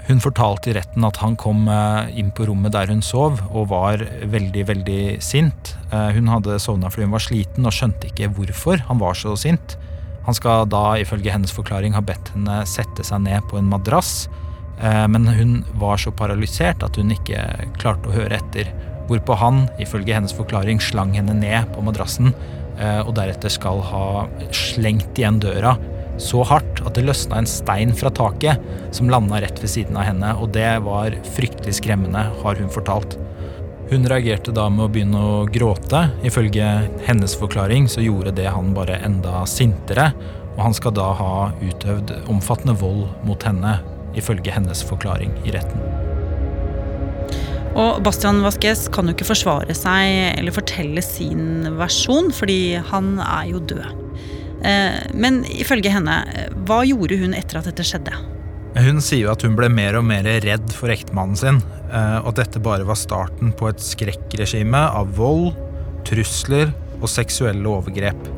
Hun 0.08 0.22
fortalte 0.22 0.72
i 0.72 0.74
retten 0.74 1.04
at 1.06 1.20
han 1.22 1.36
kom 1.38 1.68
eh, 1.70 2.08
inn 2.18 2.32
på 2.34 2.48
rommet 2.48 2.72
der 2.74 2.90
hun 2.90 3.02
sov, 3.04 3.38
og 3.52 3.68
var 3.70 4.02
veldig, 4.32 4.64
veldig 4.72 5.02
sint. 5.22 5.74
Eh, 5.92 6.10
hun 6.16 6.30
hadde 6.32 6.58
sovna 6.62 6.90
fordi 6.90 7.06
hun 7.06 7.14
var 7.14 7.22
sliten 7.22 7.68
og 7.68 7.76
skjønte 7.76 8.08
ikke 8.10 8.30
hvorfor 8.34 8.82
han 8.88 9.00
var 9.02 9.18
så 9.18 9.36
sint. 9.38 9.76
Han 10.26 10.36
skal 10.36 10.66
da 10.72 10.96
ifølge 11.00 11.32
hennes 11.32 11.54
forklaring 11.54 11.94
ha 11.96 12.02
bedt 12.04 12.32
henne 12.34 12.62
sette 12.68 13.04
seg 13.06 13.22
ned 13.24 13.46
på 13.52 13.60
en 13.60 13.70
madrass, 13.70 14.26
eh, 14.80 15.06
men 15.12 15.28
hun 15.30 15.60
var 15.80 16.00
så 16.00 16.12
paralysert 16.16 16.82
at 16.86 16.98
hun 16.98 17.12
ikke 17.14 17.44
klarte 17.78 18.10
å 18.10 18.16
høre 18.16 18.40
etter. 18.40 18.72
Hvorpå 19.10 19.36
han, 19.40 19.64
ifølge 19.82 20.14
hennes 20.14 20.34
forklaring, 20.36 20.80
slang 20.82 21.16
henne 21.18 21.34
ned 21.34 21.72
på 21.74 21.82
madrassen, 21.82 22.30
eh, 22.78 23.00
og 23.02 23.16
deretter 23.18 23.50
skal 23.50 23.82
ha 23.90 24.04
slengt 24.54 25.18
igjen 25.18 25.42
døra 25.42 25.74
så 26.20 26.42
hardt 26.44 26.82
at 26.84 26.96
det 26.96 27.06
løsna 27.08 27.40
en 27.40 27.48
stein 27.48 27.94
fra 27.96 28.12
taket 28.12 28.60
som 28.96 29.10
landa 29.10 29.40
rett 29.42 29.60
ved 29.62 29.72
siden 29.72 29.96
av 29.98 30.06
henne, 30.08 30.34
og 30.36 30.52
det 30.56 30.68
var 30.84 31.16
fryktelig 31.36 31.78
skremmende, 31.80 32.26
har 32.42 32.60
hun 32.60 32.72
fortalt. 32.72 33.16
Hun 33.90 34.06
reagerte 34.10 34.54
da 34.54 34.68
med 34.70 34.84
å 34.84 34.90
begynne 34.92 35.22
å 35.26 35.38
gråte. 35.50 36.04
Ifølge 36.26 36.66
hennes 37.08 37.34
forklaring 37.38 37.88
så 37.90 38.04
gjorde 38.04 38.36
det 38.36 38.46
han 38.52 38.70
bare 38.76 39.00
enda 39.06 39.42
sintere, 39.50 40.12
og 40.54 40.62
han 40.68 40.76
skal 40.76 40.94
da 40.94 41.08
ha 41.18 41.32
utøvd 41.58 42.14
omfattende 42.30 42.76
vold 42.78 43.08
mot 43.26 43.48
henne, 43.48 43.80
ifølge 44.18 44.54
hennes 44.54 44.84
forklaring 44.86 45.34
i 45.46 45.56
retten. 45.56 45.99
Og 47.78 48.00
Bastian 48.02 48.40
Vasquez 48.42 48.88
kan 48.92 49.06
jo 49.06 49.14
ikke 49.14 49.28
forsvare 49.28 49.74
seg 49.78 50.38
eller 50.40 50.54
fortelle 50.54 51.02
sin 51.04 51.68
versjon, 51.78 52.32
fordi 52.34 52.80
han 52.90 53.14
er 53.22 53.52
jo 53.52 53.62
død. 53.72 53.86
Eh, 54.66 54.98
men 55.14 55.44
ifølge 55.46 55.92
henne, 55.92 56.18
hva 56.66 56.82
gjorde 56.88 57.20
hun 57.22 57.36
etter 57.36 57.60
at 57.60 57.70
dette 57.70 57.86
skjedde? 57.86 58.16
Hun 58.76 59.00
sier 59.02 59.24
jo 59.24 59.32
at 59.32 59.42
hun 59.42 59.56
ble 59.58 59.70
mer 59.72 59.96
og 59.98 60.04
mer 60.06 60.26
redd 60.44 60.68
for 60.74 60.92
ektemannen 60.92 61.38
sin, 61.38 61.62
eh, 61.88 62.18
og 62.20 62.32
at 62.34 62.44
dette 62.44 62.62
bare 62.62 62.86
var 62.86 62.98
starten 62.98 63.54
på 63.56 63.70
et 63.70 63.82
skrekkregime 63.82 64.82
av 64.90 65.14
vold, 65.18 65.50
trusler 66.06 66.70
og 67.00 67.08
seksuelle 67.10 67.66
overgrep. 67.70 68.28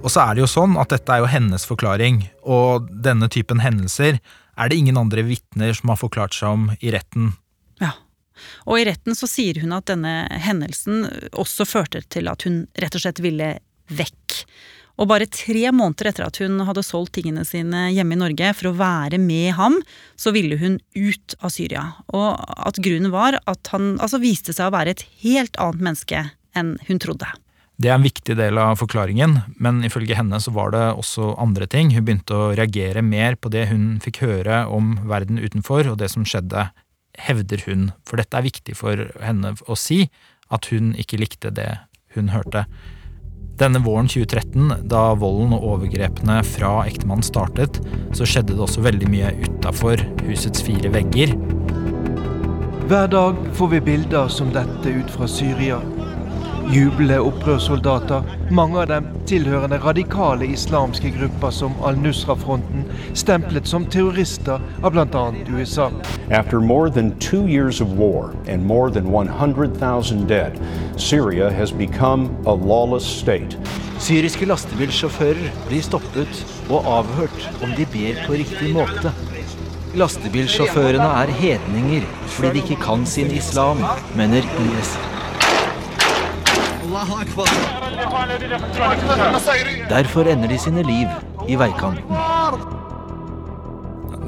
Og 0.00 0.08
så 0.08 0.24
er 0.24 0.36
det 0.36 0.44
jo 0.44 0.50
sånn 0.50 0.78
at 0.80 0.92
dette 0.92 1.12
er 1.12 1.22
jo 1.22 1.30
hennes 1.30 1.66
forklaring, 1.68 2.22
og 2.40 2.88
denne 3.04 3.28
typen 3.32 3.60
hendelser 3.60 4.20
er 4.60 4.70
det 4.70 4.78
ingen 4.80 5.00
andre 5.00 5.24
vitner 5.26 5.72
som 5.76 5.92
har 5.92 6.00
forklart 6.00 6.36
seg 6.36 6.52
om 6.52 6.68
i 6.80 6.92
retten. 6.92 7.32
Ja, 7.80 7.94
og 8.68 8.80
i 8.80 8.84
retten 8.88 9.16
så 9.16 9.28
sier 9.30 9.60
hun 9.62 9.72
at 9.76 9.88
denne 9.90 10.24
hendelsen 10.44 11.06
også 11.32 11.66
førte 11.68 12.02
til 12.12 12.30
at 12.30 12.46
hun 12.48 12.64
rett 12.80 12.96
og 12.96 13.04
slett 13.04 13.22
ville 13.24 13.54
vekk. 13.90 14.42
Og 15.00 15.08
bare 15.08 15.30
tre 15.32 15.70
måneder 15.72 16.10
etter 16.10 16.26
at 16.26 16.38
hun 16.42 16.60
hadde 16.68 16.84
solgt 16.84 17.14
tingene 17.16 17.46
sine 17.48 17.86
hjemme 17.94 18.16
i 18.16 18.20
Norge 18.20 18.50
for 18.58 18.68
å 18.68 18.76
være 18.76 19.20
med 19.22 19.54
ham, 19.56 19.78
så 20.20 20.32
ville 20.36 20.58
hun 20.60 20.76
ut 20.92 21.36
av 21.40 21.54
Syria. 21.54 21.86
Og 22.12 22.36
at 22.36 22.80
grunnen 22.84 23.12
var 23.14 23.38
at 23.40 23.72
han 23.72 23.94
altså 23.96 24.20
viste 24.20 24.52
seg 24.56 24.68
å 24.68 24.76
være 24.76 24.96
et 24.96 25.06
helt 25.24 25.56
annet 25.62 25.86
menneske 25.88 26.26
enn 26.58 26.74
hun 26.88 27.00
trodde. 27.00 27.30
Det 27.80 27.88
er 27.88 27.96
en 27.96 28.04
viktig 28.04 28.34
del 28.36 28.58
av 28.60 28.74
forklaringen, 28.76 29.38
men 29.56 29.78
ifølge 29.88 30.16
henne 30.18 30.36
så 30.42 30.52
var 30.52 30.74
det 30.74 30.82
også 31.00 31.30
andre 31.40 31.64
ting. 31.70 31.94
Hun 31.94 32.04
begynte 32.04 32.36
å 32.36 32.50
reagere 32.52 33.00
mer 33.00 33.38
på 33.40 33.48
det 33.52 33.70
hun 33.70 33.94
fikk 34.04 34.20
høre 34.20 34.66
om 34.68 34.98
verden 35.08 35.40
utenfor, 35.40 35.88
og 35.88 35.96
det 36.02 36.10
som 36.12 36.26
skjedde, 36.28 36.66
hevder 37.16 37.64
hun. 37.64 37.88
For 38.04 38.20
dette 38.20 38.36
er 38.36 38.44
viktig 38.44 38.76
for 38.76 39.06
henne 39.24 39.54
å 39.64 39.76
si, 39.80 40.02
at 40.52 40.68
hun 40.68 40.92
ikke 41.00 41.22
likte 41.22 41.54
det 41.56 41.70
hun 42.18 42.28
hørte. 42.34 42.66
Denne 43.60 43.80
våren 43.84 44.10
2013, 44.12 44.84
da 44.88 45.14
volden 45.16 45.56
og 45.56 45.64
overgrepene 45.72 46.38
fra 46.48 46.82
ektemannen 46.84 47.24
startet, 47.24 47.80
så 48.16 48.28
skjedde 48.28 48.58
det 48.58 48.64
også 48.66 48.84
veldig 48.84 49.08
mye 49.08 49.32
utafor 49.46 50.04
husets 50.26 50.64
fire 50.68 50.92
vegger. 50.92 51.32
Hver 52.90 53.08
dag 53.08 53.40
får 53.56 53.72
vi 53.76 53.82
bilder 53.88 54.28
som 54.28 54.52
dette 54.52 54.96
ut 55.00 55.16
fra 55.16 55.28
Syria. 55.30 55.80
Jublende 56.70 57.16
opprørssoldater, 57.26 58.22
mange 58.54 58.78
av 58.78 58.84
dem 58.86 59.06
tilhørende 59.26 59.80
radikale 59.82 60.46
islamske 60.54 61.10
grupper 61.16 61.50
som 61.50 61.72
Al-Nusra-fronten, 61.82 62.84
stemplet 63.18 63.66
som 63.66 63.88
terrorister 63.90 64.62
av 64.78 64.94
bl.a. 64.94 65.24
USA. 65.50 65.88
After 66.30 66.60
more 66.60 66.88
than 66.88 67.10
two 67.18 67.48
years 67.48 67.80
of 67.80 67.98
war 67.98 68.30
and 68.46 68.62
more 68.62 68.88
than 68.88 69.10
100,000 69.10 70.28
dead, 70.28 70.54
Syria 70.96 71.50
has 71.50 71.72
become 71.72 72.30
a 72.46 72.54
lawless 72.54 73.04
state. 73.04 73.58
Syriske 73.98 74.46
lastebilsjåfører 74.46 75.50
blir 75.66 75.82
stoppet 75.82 76.44
og 76.70 76.86
avhørt 76.86 77.50
om 77.64 77.74
de 77.74 77.90
ber 77.90 78.22
på 78.28 78.38
riktig 78.38 78.70
måte. 78.78 79.10
Lastebilsjåførene 79.98 81.14
er 81.18 81.34
hedninger 81.34 82.06
fordi 82.30 82.60
de 82.60 82.68
ikke 82.68 82.84
kan 82.86 83.02
sin 83.06 83.34
islam, 83.34 83.82
mener 84.14 84.46
IS. 84.70 85.09
Derfor 89.88 90.28
ender 90.28 90.48
de 90.48 90.58
sine 90.60 90.82
liv 90.84 91.08
i 91.48 91.56
veikanten. 91.56 92.04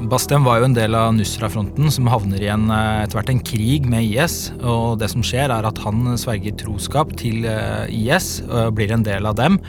Bastian 0.09 0.43
var 0.43 0.59
jo 0.59 0.67
en 0.67 0.75
del 0.75 0.95
av 0.97 1.13
Nusra-fronten, 1.15 1.87
som 1.93 2.09
havner 2.11 2.41
i 2.43 2.49
en, 2.51 2.65
eh, 2.71 3.03
etter 3.03 3.17
hvert 3.17 3.29
en 3.29 3.39
krig 3.39 3.85
med 3.89 4.03
IS. 4.03 4.51
og 4.61 4.99
Det 4.99 5.09
som 5.09 5.21
skjer, 5.21 5.49
er 5.49 5.65
at 5.65 5.77
han 5.77 6.17
sverger 6.17 6.57
troskap 6.57 7.15
til 7.15 7.45
eh, 7.45 7.87
IS 7.89 8.41
og 8.49 8.75
blir 8.75 8.91
en 8.91 9.03
del 9.03 9.25
av 9.25 9.35
dem. 9.35 9.59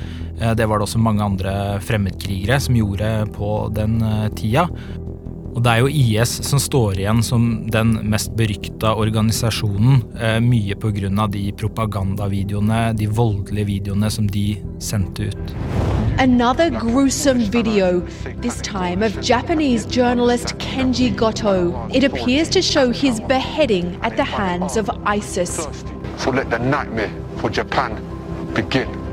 Eh, 0.40 0.54
det 0.54 0.66
var 0.66 0.78
det 0.78 0.88
også 0.88 0.98
mange 0.98 1.22
andre 1.22 1.78
fremmedkrigere 1.80 2.60
som 2.60 2.74
gjorde 2.74 3.30
på 3.32 3.72
den 3.72 4.00
tida. 4.34 4.68
Og 5.54 5.62
det 5.62 5.70
er 5.70 5.82
jo 5.84 5.88
IS 5.88 6.32
som 6.48 6.58
står 6.58 6.98
igjen 6.98 7.22
som 7.22 7.44
den 7.70 7.94
mest 8.10 8.34
berykta 8.38 8.94
organisasjonen, 8.98 10.02
eh, 10.18 10.40
mye 10.42 10.74
pga. 10.74 11.26
de 11.30 11.52
propagandavideoene, 11.52 12.92
de 12.96 13.06
voldelige 13.06 13.66
videoene 13.66 14.10
som 14.10 14.26
de 14.26 14.56
sendte 14.78 15.30
ut. 15.30 15.54
Another 16.18 16.70
gruesome 16.70 17.40
video, 17.50 18.02
this 18.40 18.60
time 18.62 19.02
of 19.02 19.20
Japanese 19.20 19.86
journalist 19.86 20.58
Kenji 20.58 21.10
Goto. 21.10 21.74
It 21.92 22.04
appears 22.04 22.48
to 22.50 22.62
show 22.62 22.90
his 22.90 23.20
beheading 23.20 23.98
at 24.02 24.16
the 24.16 24.24
hands 24.24 24.76
of 24.76 24.88
ISIS. 25.06 25.68
So 26.18 26.30
let 26.30 26.50
the 26.50 26.58
nightmare 26.58 27.10
for 27.36 27.50
Japan 27.50 27.98
begin. 28.54 29.03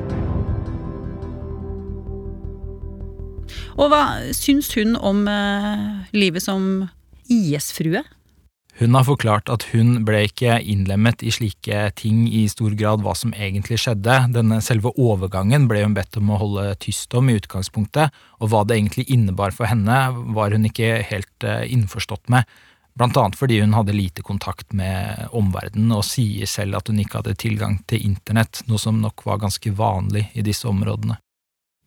Og 3.81 3.89
hva 3.89 4.31
syns 4.38 4.69
hun 4.77 4.93
om 4.95 5.23
eh, 5.29 6.09
livet 6.13 6.43
som 6.45 6.85
IS-frue? 7.31 8.03
Hun 8.81 8.95
har 8.95 9.05
forklart 9.05 9.50
at 9.51 9.65
hun 9.73 10.03
ble 10.07 10.23
ikke 10.29 10.55
innlemmet 10.61 11.21
i 11.25 11.31
slike 11.33 11.89
ting 12.00 12.23
i 12.29 12.45
stor 12.50 12.73
grad 12.77 13.03
hva 13.03 13.15
som 13.17 13.33
egentlig 13.33 13.81
skjedde. 13.83 14.15
Denne 14.38 14.61
selve 14.63 14.93
overgangen 15.01 15.67
ble 15.69 15.83
hun 15.83 15.95
bedt 15.97 16.17
om 16.21 16.29
å 16.31 16.39
holde 16.41 16.67
tyst 16.81 17.13
om 17.17 17.29
i 17.29 17.35
utgangspunktet, 17.38 18.13
og 18.39 18.53
hva 18.53 18.63
det 18.65 18.77
egentlig 18.77 19.07
innebar 19.11 19.53
for 19.55 19.69
henne, 19.69 20.00
var 20.38 20.53
hun 20.53 20.69
ikke 20.69 21.01
helt 21.09 21.47
eh, 21.47 21.65
innforstått 21.73 22.29
med. 22.33 22.45
Blant 22.97 23.17
annet 23.17 23.39
fordi 23.39 23.61
hun 23.63 23.73
hadde 23.73 23.95
lite 23.95 24.21
kontakt 24.25 24.75
med 24.77 25.27
omverdenen, 25.33 25.93
og 25.97 26.05
sier 26.05 26.50
selv 26.50 26.77
at 26.77 26.91
hun 26.91 27.01
ikke 27.01 27.21
hadde 27.21 27.38
tilgang 27.39 27.79
til 27.89 28.05
internett, 28.05 28.61
noe 28.69 28.81
som 28.81 29.01
nok 29.01 29.25
var 29.25 29.41
ganske 29.41 29.73
vanlig 29.73 30.27
i 30.38 30.45
disse 30.45 30.69
områdene. 30.69 31.17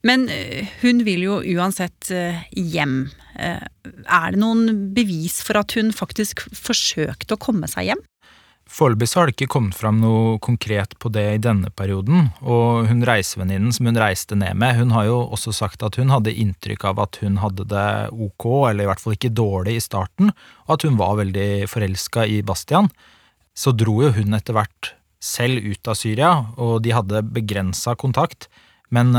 Men 0.05 0.29
eh, 0.29 0.69
hun 0.83 1.03
vil 1.07 1.25
jo 1.25 1.41
uansett 1.57 2.11
eh, 2.13 2.45
hjem. 2.53 3.07
Eh, 3.41 3.63
er 4.05 4.35
det 4.35 4.41
noen 4.41 4.91
bevis 4.97 5.41
for 5.45 5.59
at 5.63 5.73
hun 5.79 5.95
faktisk 5.97 6.45
forsøkte 6.53 7.37
å 7.37 7.41
komme 7.41 7.71
seg 7.71 7.93
hjem? 7.93 8.03
Foreløpig 8.75 9.11
har 9.13 9.29
det 9.29 9.35
ikke 9.35 9.51
kommet 9.53 9.77
fram 9.77 9.99
noe 10.01 10.39
konkret 10.43 10.95
på 11.01 11.11
det 11.13 11.25
i 11.35 11.41
denne 11.43 11.69
perioden, 11.77 12.31
og 12.41 12.89
hun 12.89 13.05
reisevenninnen 13.05 13.75
som 13.77 13.91
hun 13.91 14.01
reiste 14.01 14.39
ned 14.41 14.57
med, 14.57 14.79
hun 14.79 14.95
har 14.97 15.05
jo 15.11 15.19
også 15.37 15.53
sagt 15.53 15.85
at 15.85 15.99
hun 16.01 16.09
hadde 16.09 16.33
inntrykk 16.33 16.87
av 16.89 17.03
at 17.05 17.19
hun 17.21 17.37
hadde 17.43 17.67
det 17.69 17.89
ok, 18.11 18.47
eller 18.71 18.87
i 18.87 18.89
hvert 18.89 19.03
fall 19.05 19.19
ikke 19.19 19.35
dårlig 19.37 19.77
i 19.77 19.85
starten, 19.85 20.33
og 20.65 20.79
at 20.79 20.87
hun 20.89 20.97
var 21.01 21.21
veldig 21.21 21.49
forelska 21.71 22.25
i 22.25 22.41
Bastian. 22.47 22.89
Så 23.53 23.77
dro 23.77 23.99
jo 24.01 24.15
hun 24.17 24.33
etter 24.35 24.57
hvert 24.57 24.95
selv 25.23 25.61
ut 25.61 25.93
av 25.93 26.01
Syria, 26.01 26.33
og 26.57 26.81
de 26.85 26.97
hadde 26.97 27.25
begrensa 27.37 27.93
kontakt, 28.01 28.49
men 28.89 29.13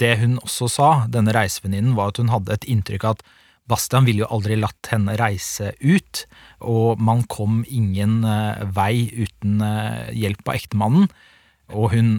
det 0.00 0.14
hun 0.20 0.38
også 0.42 0.68
sa, 0.70 0.90
denne 1.12 1.34
reisevenninnen, 1.36 1.96
var 1.96 2.12
at 2.12 2.20
hun 2.22 2.32
hadde 2.32 2.54
et 2.56 2.68
inntrykk 2.70 3.06
av 3.08 3.18
at 3.18 3.26
Bastian 3.66 4.06
ville 4.06 4.22
jo 4.22 4.30
aldri 4.30 4.54
latt 4.60 4.92
henne 4.92 5.16
reise 5.18 5.72
ut, 5.82 6.22
og 6.62 7.00
man 7.02 7.24
kom 7.30 7.64
ingen 7.66 8.20
eh, 8.22 8.62
vei 8.76 9.08
uten 9.10 9.58
eh, 9.64 10.12
hjelp 10.14 10.46
av 10.46 10.54
ektemannen. 10.54 11.08
Og 11.74 11.90
hun 11.96 12.12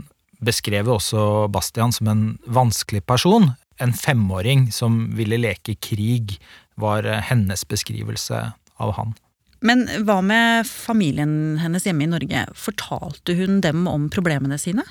beskrev 0.43 0.91
også 0.91 1.47
Bastian 1.51 1.95
som 1.95 2.11
en 2.11 2.25
vanskelig 2.43 3.05
person. 3.07 3.53
En 3.79 3.95
femåring 3.95 4.67
som 4.75 5.05
ville 5.15 5.39
leke 5.39 5.77
krig, 5.79 6.35
var 6.77 7.07
eh, 7.07 7.23
hennes 7.31 7.63
beskrivelse 7.65 8.43
av 8.77 8.93
han. 8.99 9.15
Men 9.65 9.87
hva 10.05 10.19
med 10.21 10.67
familien 10.69 11.57
hennes 11.63 11.87
hjemme 11.87 12.05
i 12.05 12.11
Norge? 12.11 12.43
Fortalte 12.59 13.33
hun 13.39 13.61
dem 13.63 13.87
om 13.89 14.11
problemene 14.13 14.59
sine? 14.61 14.83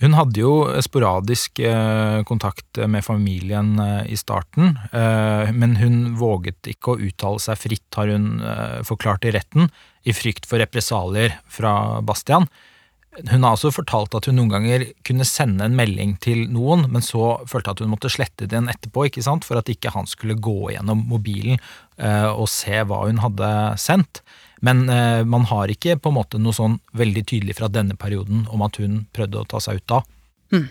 Hun 0.00 0.16
hadde 0.16 0.40
jo 0.40 0.52
sporadisk 0.80 1.60
eh, 1.60 2.22
kontakt 2.28 2.80
med 2.88 3.04
familien 3.04 3.74
eh, 3.82 4.12
i 4.14 4.16
starten, 4.16 4.78
eh, 4.96 5.52
men 5.52 5.76
hun 5.76 6.14
våget 6.16 6.70
ikke 6.72 6.94
å 6.94 7.02
uttale 7.04 7.42
seg 7.44 7.60
fritt, 7.60 7.88
har 7.98 8.08
hun 8.08 8.40
forklart 8.86 9.28
i 9.28 9.34
retten, 9.36 9.68
i 10.08 10.16
frykt 10.16 10.48
for 10.48 10.62
represalier 10.62 11.36
fra 11.52 12.00
Bastian. 12.00 12.48
Hun 13.18 13.42
har 13.42 13.56
også 13.56 13.72
fortalt 13.74 14.14
at 14.14 14.28
hun 14.30 14.36
noen 14.38 14.52
ganger 14.52 14.84
kunne 15.06 15.26
sende 15.26 15.66
en 15.66 15.74
melding 15.76 16.14
til 16.22 16.44
noen, 16.52 16.86
men 16.92 17.02
så 17.02 17.40
følte 17.50 17.74
at 17.74 17.82
hun 17.82 17.90
måtte 17.90 18.12
slette 18.12 18.46
den 18.50 18.70
etterpå, 18.70 19.08
ikke 19.08 19.24
sant, 19.26 19.44
for 19.44 19.58
at 19.58 19.68
ikke 19.72 19.90
han 19.96 20.06
skulle 20.06 20.38
gå 20.38 20.70
gjennom 20.76 21.02
mobilen 21.10 21.58
og 21.98 22.46
se 22.48 22.78
hva 22.86 23.02
hun 23.08 23.18
hadde 23.20 23.50
sendt. 23.82 24.22
Men 24.60 24.84
uh, 24.88 25.24
man 25.24 25.46
har 25.48 25.72
ikke 25.72 25.96
på 26.00 26.12
en 26.12 26.18
måte 26.18 26.40
noe 26.40 26.56
sånn 26.56 26.78
veldig 26.96 27.24
tydelig 27.32 27.56
fra 27.58 27.70
denne 27.72 27.96
perioden 28.00 28.44
om 28.52 28.64
at 28.66 28.76
hun 28.80 29.04
prøvde 29.16 29.40
å 29.40 29.48
ta 29.48 29.60
seg 29.64 29.80
ut 29.80 29.88
da. 29.90 30.02
Mm. 30.52 30.68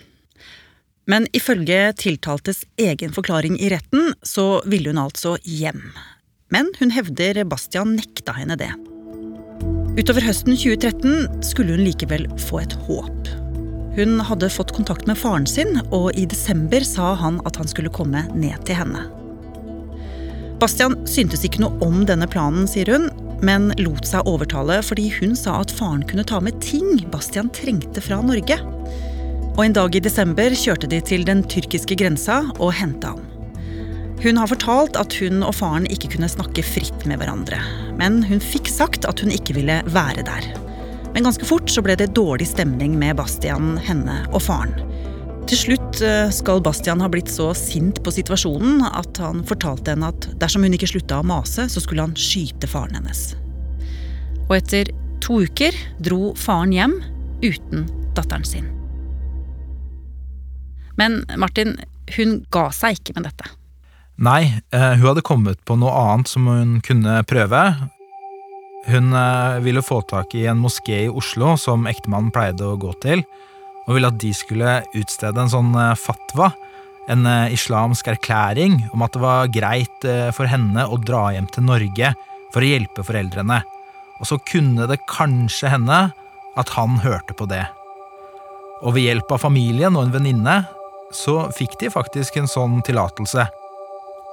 Men 1.10 1.26
ifølge 1.34 1.90
tiltaltes 1.98 2.62
egen 2.78 3.14
forklaring 3.16 3.58
i 3.58 3.72
retten, 3.72 4.12
så 4.22 4.60
ville 4.70 4.92
hun 4.92 5.02
altså 5.02 5.36
hjem. 5.42 5.82
Men 6.54 6.70
hun 6.78 6.94
hevder 6.94 7.42
Bastian 7.50 7.96
nekta 7.98 8.36
henne 8.38 8.58
det. 8.60 8.70
Utover 10.00 10.24
høsten 10.24 10.54
2013 10.56 11.42
skulle 11.44 11.74
hun 11.74 11.84
likevel 11.84 12.22
få 12.40 12.62
et 12.62 12.72
håp. 12.86 13.26
Hun 13.98 14.20
hadde 14.24 14.48
fått 14.48 14.72
kontakt 14.72 15.04
med 15.10 15.18
faren 15.20 15.44
sin, 15.50 15.74
og 15.92 16.14
i 16.16 16.24
desember 16.30 16.86
sa 16.88 17.10
han 17.20 17.36
at 17.44 17.58
han 17.60 17.68
skulle 17.68 17.92
komme 17.92 18.22
ned 18.32 18.62
til 18.64 18.78
henne. 18.78 19.02
Bastian 20.62 20.96
syntes 21.08 21.44
ikke 21.44 21.60
noe 21.60 21.76
om 21.84 22.06
denne 22.08 22.28
planen, 22.30 22.64
sier 22.70 22.88
hun, 22.94 23.10
men 23.44 23.74
lot 23.80 24.08
seg 24.08 24.28
overtale 24.28 24.78
fordi 24.84 25.10
hun 25.18 25.36
sa 25.36 25.58
at 25.60 25.72
faren 25.76 26.06
kunne 26.08 26.24
ta 26.28 26.40
med 26.44 26.60
ting 26.64 27.02
Bastian 27.12 27.52
trengte 27.56 28.00
fra 28.04 28.22
Norge. 28.24 28.56
Og 29.50 29.64
en 29.66 29.76
dag 29.76 29.96
i 29.96 30.04
desember 30.04 30.56
kjørte 30.56 30.88
de 30.88 31.02
til 31.04 31.28
den 31.28 31.44
tyrkiske 31.44 32.00
grensa 32.00 32.46
og 32.56 32.72
henta 32.80 33.12
han. 33.16 33.29
Hun 34.20 34.36
har 34.36 34.50
fortalt 34.50 34.98
at 35.00 35.14
hun 35.16 35.40
og 35.40 35.54
faren 35.56 35.86
ikke 35.88 36.10
kunne 36.12 36.28
snakke 36.28 36.60
fritt 36.64 37.06
med 37.08 37.22
hverandre. 37.22 37.56
Men 37.96 38.18
hun 38.28 38.42
fikk 38.44 38.68
sagt 38.68 39.06
at 39.08 39.22
hun 39.24 39.32
ikke 39.32 39.54
ville 39.56 39.78
være 39.88 40.24
der. 40.26 40.48
Men 41.14 41.24
ganske 41.24 41.46
fort 41.48 41.70
så 41.72 41.80
ble 41.82 41.96
det 41.96 42.12
dårlig 42.14 42.50
stemning 42.50 42.98
med 43.00 43.16
Bastian, 43.16 43.78
henne 43.80 44.18
og 44.28 44.42
faren. 44.44 44.74
Til 45.48 45.58
slutt 45.58 46.02
eh, 46.04 46.28
skal 46.36 46.60
Bastian 46.62 47.00
ha 47.00 47.08
blitt 47.10 47.32
så 47.32 47.48
sint 47.56 48.02
på 48.04 48.12
situasjonen 48.12 48.84
at 48.86 49.18
han 49.24 49.40
fortalte 49.48 49.94
henne 49.94 50.10
at 50.12 50.28
dersom 50.42 50.66
hun 50.68 50.76
ikke 50.76 50.90
slutta 50.92 51.22
å 51.22 51.26
mase, 51.26 51.64
så 51.72 51.80
skulle 51.80 52.04
han 52.04 52.12
skyte 52.12 52.68
faren 52.70 53.00
hennes. 53.00 53.22
Og 54.50 54.58
etter 54.58 54.92
to 55.24 55.40
uker 55.48 55.74
dro 56.04 56.34
faren 56.38 56.76
hjem 56.76 56.98
uten 57.40 57.88
datteren 58.18 58.44
sin. 58.44 58.68
Men 61.00 61.22
Martin, 61.40 61.78
hun 62.18 62.42
ga 62.52 62.68
seg 62.76 63.00
ikke 63.00 63.16
med 63.16 63.30
dette. 63.30 63.48
Nei, 64.20 64.52
eh, 64.68 64.94
hun 65.00 65.06
hadde 65.06 65.24
kommet 65.24 65.62
på 65.64 65.78
noe 65.80 65.94
annet 65.96 66.28
som 66.28 66.44
hun 66.44 66.74
kunne 66.84 67.22
prøve. 67.24 67.60
Hun 68.84 69.14
eh, 69.16 69.60
ville 69.64 69.80
få 69.80 70.02
tak 70.04 70.34
i 70.36 70.42
en 70.50 70.58
moské 70.60 71.06
i 71.06 71.08
Oslo 71.08 71.54
som 71.56 71.86
ektemannen 71.88 72.32
pleide 72.34 72.66
å 72.68 72.76
gå 72.80 72.92
til 73.00 73.24
og 73.86 73.94
ville 73.96 74.10
at 74.12 74.18
de 74.20 74.28
skulle 74.36 74.74
utstede 74.92 75.40
en 75.40 75.48
sånn 75.48 75.70
eh, 75.72 75.96
fatwa, 75.96 76.50
en 77.10 77.24
islamsk 77.50 78.10
erklæring 78.12 78.76
om 78.92 79.02
at 79.02 79.16
det 79.16 79.22
var 79.22 79.48
greit 79.50 80.04
for 80.36 80.46
henne 80.46 80.84
å 80.84 80.98
dra 81.00 81.30
hjem 81.34 81.48
til 81.50 81.64
Norge 81.66 82.12
for 82.52 82.62
å 82.62 82.68
hjelpe 82.68 83.02
foreldrene. 83.02 83.56
Og 84.20 84.28
så 84.28 84.36
kunne 84.46 84.86
det 84.86 85.00
kanskje 85.10 85.72
hende 85.72 85.98
at 86.60 86.74
han 86.76 87.00
hørte 87.02 87.34
på 87.34 87.48
det. 87.50 87.64
Og 88.84 88.94
ved 88.94 89.08
hjelp 89.08 89.32
av 89.32 89.42
familien 89.48 89.96
og 89.96 90.06
en 90.06 90.14
venninne 90.20 90.60
så 91.16 91.48
fikk 91.56 91.80
de 91.80 91.90
faktisk 91.90 92.38
en 92.38 92.52
sånn 92.52 92.78
tillatelse. 92.86 93.48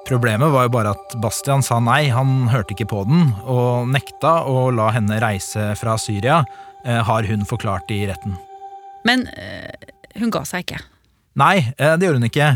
Problemet 0.08 0.54
var 0.54 0.68
jo 0.68 0.74
bare 0.78 0.96
at 0.96 1.18
Bastian 1.20 1.64
sa 1.66 1.82
nei, 1.84 2.08
han 2.14 2.48
hørte 2.52 2.72
ikke 2.76 2.88
på 2.94 3.04
den, 3.10 3.34
og 3.44 3.90
nekta 3.92 4.40
å 4.48 4.70
la 4.72 4.88
henne 4.96 5.20
reise 5.20 5.74
fra 5.80 5.98
Syria, 6.00 6.42
har 6.88 7.28
hun 7.28 7.42
forklart 7.44 7.90
i 7.92 8.06
retten. 8.08 8.38
Men 9.08 9.28
øh, 9.28 9.92
hun 10.22 10.34
ga 10.34 10.44
seg 10.48 10.66
ikke. 10.66 10.82
Nei, 11.38 11.70
eh, 11.78 11.96
det 11.98 12.08
gjorde 12.08 12.22
hun 12.22 12.30
ikke. 12.30 12.50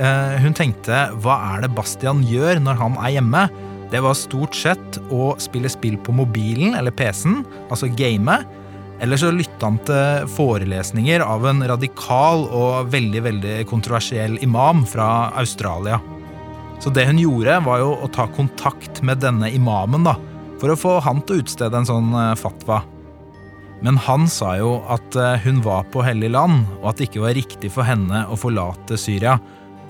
Eh, 0.00 0.36
hun 0.44 0.56
tenkte 0.56 1.02
hva 1.24 1.40
er 1.54 1.64
det 1.64 1.72
Bastian 1.76 2.22
gjør 2.28 2.60
når 2.62 2.80
han 2.80 2.98
er 3.00 3.16
hjemme? 3.16 3.44
Det 3.90 4.02
var 4.04 4.18
stort 4.18 4.54
sett 4.54 5.00
å 5.10 5.32
spille 5.42 5.70
spill 5.72 5.96
på 5.98 6.14
mobilen 6.14 6.76
eller 6.78 6.94
PC-en, 6.94 7.40
altså 7.68 7.90
game. 7.98 8.38
Eller 9.00 9.18
så 9.18 9.32
lytta 9.32 9.66
han 9.66 9.80
til 9.88 10.28
forelesninger 10.36 11.24
av 11.24 11.46
en 11.48 11.64
radikal 11.66 12.44
og 12.46 12.92
veldig 12.92 13.22
veldig 13.26 13.56
kontroversiell 13.70 14.36
imam 14.44 14.84
fra 14.86 15.30
Australia. 15.40 15.98
Så 16.80 16.92
det 16.94 17.04
hun 17.08 17.20
gjorde, 17.20 17.58
var 17.66 17.82
jo 17.82 17.92
å 18.00 18.08
ta 18.12 18.24
kontakt 18.32 19.02
med 19.04 19.20
denne 19.20 19.50
imamen 19.52 20.06
da, 20.06 20.16
for 20.60 20.72
å 20.72 20.78
få 20.78 20.94
han 21.04 21.20
til 21.24 21.36
å 21.38 21.44
utstede 21.44 21.76
en 21.76 21.88
sånn 21.88 22.14
fatwa. 22.40 22.80
Men 23.80 23.96
han 23.96 24.28
sa 24.28 24.54
jo 24.60 24.74
at 24.92 25.16
eh, 25.16 25.40
hun 25.44 25.62
var 25.64 25.86
på 25.92 26.04
hellig 26.04 26.32
land, 26.34 26.66
og 26.80 26.90
at 26.90 27.00
det 27.00 27.08
ikke 27.08 27.24
var 27.24 27.36
riktig 27.36 27.72
for 27.72 27.88
henne 27.88 28.26
å 28.28 28.36
forlate 28.38 28.98
Syria. 29.00 29.38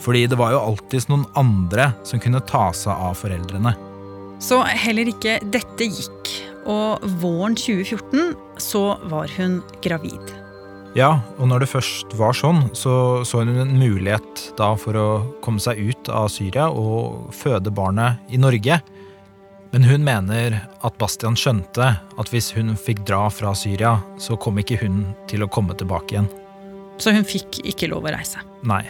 Fordi 0.01 0.25
det 0.31 0.39
var 0.41 0.55
jo 0.55 0.63
alltids 0.63 1.11
noen 1.11 1.27
andre 1.39 1.91
som 2.07 2.23
kunne 2.23 2.43
ta 2.47 2.71
seg 2.77 2.95
av 2.95 3.19
foreldrene. 3.19 3.75
Så 4.41 4.63
heller 4.65 5.11
ikke 5.11 5.41
dette 5.53 5.91
gikk. 5.91 6.31
Og 6.71 7.03
våren 7.21 7.57
2014 7.59 8.37
så 8.61 8.85
var 9.11 9.33
hun 9.37 9.59
gravid. 9.85 10.40
Ja, 10.99 11.21
og 11.39 11.47
når 11.47 11.63
det 11.63 11.71
først 11.71 12.15
var 12.19 12.35
sånn, 12.35 12.65
så 12.75 13.23
så 13.27 13.45
hun 13.45 13.55
en 13.63 13.77
mulighet 13.79 14.49
da 14.59 14.73
for 14.79 14.99
å 14.99 15.09
komme 15.45 15.63
seg 15.63 15.79
ut 15.79 16.11
av 16.11 16.27
Syria 16.35 16.67
og 16.67 17.31
føde 17.35 17.71
barnet 17.71 18.19
i 18.35 18.41
Norge. 18.41 18.81
Men 19.71 19.87
hun 19.87 20.03
mener 20.03 20.59
at 20.83 20.99
Bastian 20.99 21.39
skjønte 21.39 21.93
at 21.95 22.35
hvis 22.35 22.51
hun 22.57 22.75
fikk 22.75 23.05
dra 23.07 23.29
fra 23.31 23.55
Syria, 23.55 24.01
så 24.19 24.35
kom 24.35 24.59
ikke 24.59 24.81
hun 24.83 25.05
til 25.31 25.47
å 25.47 25.51
komme 25.53 25.79
tilbake 25.79 26.17
igjen. 26.17 26.31
Så 26.99 27.15
hun 27.15 27.25
fikk 27.25 27.63
ikke 27.63 27.93
lov 27.93 28.11
å 28.11 28.17
reise? 28.17 28.43
Nei. 28.67 28.83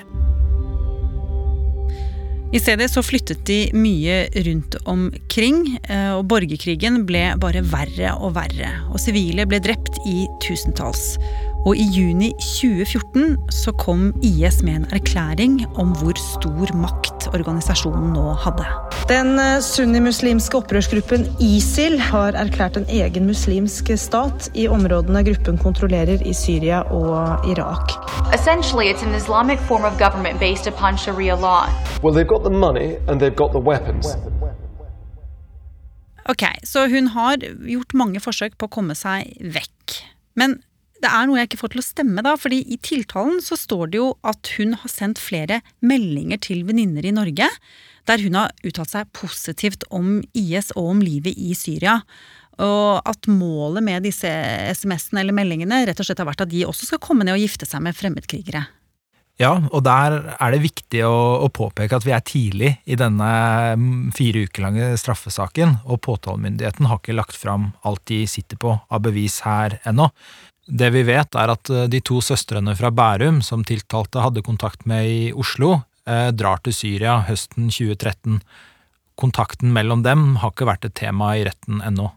I 2.51 2.59
stedet 2.59 2.89
så 2.91 3.03
flyttet 3.07 3.45
de 3.47 3.59
mye 3.79 4.25
rundt 4.43 4.75
omkring, 4.91 5.61
eh, 5.85 6.17
og 6.17 6.25
borgerkrigen 6.33 7.05
ble 7.07 7.29
bare 7.39 7.63
verre 7.63 8.17
og 8.19 8.35
verre. 8.41 8.73
Og 8.91 8.99
sivile 8.99 9.47
ble 9.47 9.61
drept 9.63 10.01
i 10.11 10.25
tusentalls. 10.43 11.13
Og 11.69 11.77
i 11.77 11.85
juni 11.93 12.31
2014 12.41 13.35
så 13.53 13.73
kom 13.77 14.07
IS 14.25 14.63
med 14.65 14.79
en 14.79 14.87
erklæring 14.97 15.59
om 15.77 15.91
hvor 16.01 16.17
stor 16.17 16.71
makt 16.73 17.27
organisasjonen 17.37 18.15
nå 18.15 18.31
hadde. 18.41 18.65
Den 19.11 19.35
eh, 19.37 19.61
sunnimuslimske 19.61 20.57
opprørsgruppen 20.57 21.27
ISIL 21.37 21.99
har 22.01 22.39
erklært 22.41 22.79
en 22.81 22.87
egen 22.89 23.29
muslimsk 23.29 23.93
stat 24.01 24.49
i 24.57 24.65
områdene 24.73 25.21
gruppen 25.29 25.61
kontrollerer 25.61 26.25
i 26.25 26.33
Syria 26.33 26.81
og 26.89 27.45
Irak. 27.53 27.93
Essentially, 28.33 28.89
it's 28.89 29.05
an 29.05 29.13
Islamic 29.15 29.61
form 29.69 29.85
of 29.85 29.99
government 30.01 30.41
based 30.41 30.67
upon 30.67 30.97
Sharia 30.97 31.37
law. 31.37 31.69
Well, 32.03 32.15
they've 32.17 32.33
got 32.35 32.43
the 32.43 32.57
money 32.57 32.97
and 33.07 33.21
they've 33.21 33.37
got 33.37 33.53
the 33.53 33.61
weapons. 33.61 34.17
Ok, 36.25 36.43
så 36.65 36.89
hun 36.89 37.13
har 37.13 37.37
gjort 37.69 37.95
mange 37.95 38.21
forsøk 38.21 38.57
på 38.57 38.71
å 38.71 38.75
komme 38.81 38.97
seg 38.97 39.29
vekk. 39.45 40.01
Men 40.41 40.63
det 41.01 41.11
er 41.11 41.29
noe 41.29 41.39
jeg 41.41 41.51
ikke 41.51 41.61
får 41.63 41.73
til 41.75 41.83
å 41.83 41.87
stemme, 41.87 42.25
da. 42.25 42.35
fordi 42.41 42.61
i 42.75 42.77
tiltalen 42.85 43.41
så 43.45 43.57
står 43.59 43.93
det 43.93 44.01
jo 44.01 44.11
at 44.27 44.53
hun 44.59 44.75
har 44.81 44.93
sendt 44.93 45.23
flere 45.23 45.61
meldinger 45.81 46.41
til 46.45 46.67
venninner 46.69 47.07
i 47.09 47.15
Norge 47.17 47.49
der 48.09 48.25
hun 48.25 48.37
har 48.39 48.53
uttalt 48.67 48.93
seg 48.93 49.09
positivt 49.17 49.87
om 49.95 50.19
IS 50.37 50.73
og 50.77 50.95
om 50.97 51.05
livet 51.05 51.37
i 51.39 51.55
Syria. 51.59 52.01
Og 52.61 53.01
at 53.09 53.29
målet 53.31 53.85
med 53.85 54.05
disse 54.05 54.29
SMS-ene 54.75 55.23
eller 55.23 55.37
meldingene 55.37 55.85
rett 55.89 56.01
og 56.01 56.09
slett 56.09 56.21
har 56.21 56.29
vært 56.29 56.45
at 56.45 56.53
de 56.53 56.67
også 56.69 56.91
skal 56.91 57.03
komme 57.03 57.25
ned 57.25 57.37
og 57.37 57.45
gifte 57.45 57.69
seg 57.69 57.85
med 57.85 57.97
fremmedkrigere. 57.97 58.67
Ja, 59.41 59.55
og 59.73 59.87
der 59.87 60.19
er 60.35 60.53
det 60.53 60.61
viktig 60.67 61.01
å, 61.09 61.15
å, 61.41 61.49
påpeke 61.49 61.97
at 61.97 62.05
vi 62.05 62.13
er 62.13 62.25
tidlig 62.29 62.75
i 62.85 62.99
denne 63.01 63.31
mm, 63.81 64.11
fire 64.13 64.43
uker 64.45 64.67
lange 64.67 64.91
straffesaken, 65.01 65.79
og 65.89 66.03
påtalemyndigheten 66.05 66.91
har 66.91 67.01
ikke 67.01 67.17
lagt 67.17 67.39
fram 67.41 67.71
alt 67.89 68.03
de 68.11 68.27
sitter 68.29 68.61
på 68.61 68.75
av 68.77 69.01
bevis 69.07 69.39
her 69.47 69.79
ennå. 69.89 70.11
Det 70.71 70.91
vi 70.95 71.03
vet, 71.03 71.35
er 71.35 71.51
at 71.51 71.71
eh, 71.73 71.89
de 71.91 72.01
to 72.05 72.21
søstrene 72.23 72.77
fra 72.79 72.93
Bærum 72.95 73.41
som 73.43 73.65
tiltalte 73.67 74.23
hadde 74.23 74.45
kontakt 74.47 74.87
med 74.87 75.09
i 75.09 75.21
Oslo, 75.35 75.81
eh, 76.07 76.31
drar 76.31 76.63
til 76.65 76.77
Syria 76.77 77.19
høsten 77.27 77.73
2013. 77.75 78.39
Kontakten 79.21 79.75
mellom 79.75 80.05
dem 80.07 80.39
har 80.41 80.55
ikke 80.55 80.69
vært 80.71 80.87
et 80.87 80.97
tema 81.03 81.35
i 81.37 81.45
retten 81.49 81.83
ennå. 81.85 82.13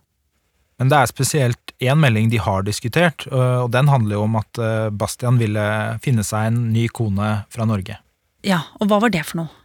Men 0.77 0.91
det 0.91 0.99
er 0.99 1.09
spesielt 1.09 1.73
én 1.83 1.99
melding 2.01 2.29
de 2.31 2.39
har 2.41 2.63
diskutert, 2.65 3.25
og 3.29 3.69
den 3.71 3.89
handler 3.91 4.17
jo 4.17 4.23
om 4.25 4.37
at 4.39 4.61
eh, 4.61 4.87
Bastian 4.89 5.37
ville 5.41 5.65
finne 6.03 6.25
seg 6.25 6.49
en 6.49 6.61
ny 6.73 6.87
kone 6.93 7.33
fra 7.53 7.67
Norge. 7.69 7.97
Ja, 8.45 8.63
og 8.79 8.89
hva 8.89 9.01
var 9.03 9.13
det 9.13 9.25
for 9.27 9.43
noe? 9.43 9.59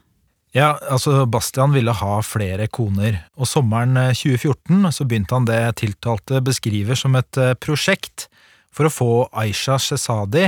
Ja, 0.56 0.72
altså 0.88 1.26
Bastian 1.28 1.74
ville 1.74 1.92
ha 1.92 2.18
flere 2.24 2.68
koner, 2.72 3.20
og 3.36 3.48
sommeren 3.50 3.98
2014 4.16 4.88
så 4.96 5.04
begynte 5.04 5.36
han 5.36 5.48
det 5.48 5.60
tiltalte 5.80 6.40
beskriver 6.44 6.98
som 6.98 7.18
et 7.20 7.40
prosjekt 7.60 8.28
for 8.78 8.86
å 8.86 8.94
få 8.94 9.12
Aisha 9.34 9.74
Shesadi, 9.82 10.46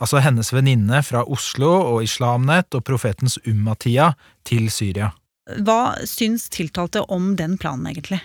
altså 0.00 0.20
hennes 0.20 0.52
venninne 0.52 1.00
fra 1.06 1.24
Oslo 1.24 1.72
og 1.94 2.04
Islamnet 2.04 2.76
og 2.76 2.84
profetens 2.84 3.38
Ummatia, 3.48 4.12
til 4.44 4.68
Syria. 4.72 5.14
Hva 5.64 5.96
syns 6.06 6.48
tiltalte 6.52 7.02
om 7.08 7.32
den 7.40 7.56
planen, 7.60 7.88
egentlig? 7.90 8.20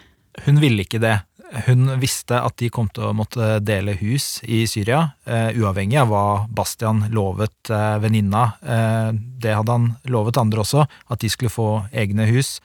Hun 0.45 0.59
ville 0.59 0.83
ikke 0.83 0.99
det. 0.99 1.21
Hun 1.65 1.87
visste 2.01 2.39
at 2.41 2.57
de 2.59 2.71
kom 2.73 2.87
til 2.91 3.07
å 3.07 3.15
måtte 3.15 3.59
dele 3.63 3.93
hus 3.99 4.41
i 4.43 4.63
Syria, 4.67 5.11
uh, 5.29 5.51
uavhengig 5.55 5.99
av 6.01 6.09
hva 6.11 6.25
Bastian 6.51 7.05
lovet 7.13 7.71
uh, 7.71 7.95
venninna. 8.03 8.47
Uh, 8.59 9.13
det 9.13 9.53
hadde 9.55 9.77
han 9.77 9.91
lovet 10.11 10.39
andre 10.41 10.65
også, 10.65 10.83
at 10.83 11.21
de 11.23 11.31
skulle 11.31 11.53
få 11.53 11.69
egne 11.95 12.27
hus. 12.31 12.57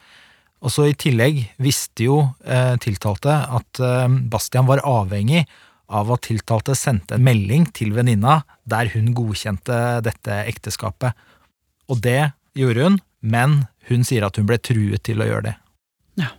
Og 0.61 0.73
så 0.73 0.89
I 0.91 0.97
tillegg 0.97 1.39
visste 1.57 2.05
jo 2.05 2.15
tiltalte 2.83 3.33
at 3.33 3.79
Bastian 4.29 4.67
var 4.67 4.83
avhengig 4.85 5.39
av 5.91 6.11
at 6.15 6.25
tiltalte 6.27 6.75
sendte 6.77 7.17
en 7.17 7.25
melding 7.25 7.67
til 7.75 7.93
venninna 7.95 8.41
der 8.69 8.91
hun 8.93 9.11
godkjente 9.17 10.01
dette 10.05 10.41
ekteskapet. 10.49 11.17
Og 11.91 12.01
det 12.03 12.31
gjorde 12.57 12.87
hun, 12.87 12.99
men 13.21 13.65
hun 13.89 14.05
sier 14.07 14.25
at 14.27 14.39
hun 14.39 14.47
ble 14.49 14.59
truet 14.63 15.03
til 15.07 15.21
å 15.21 15.27
gjøre 15.27 15.49
det. 15.49 15.55
Ja, 16.21 16.31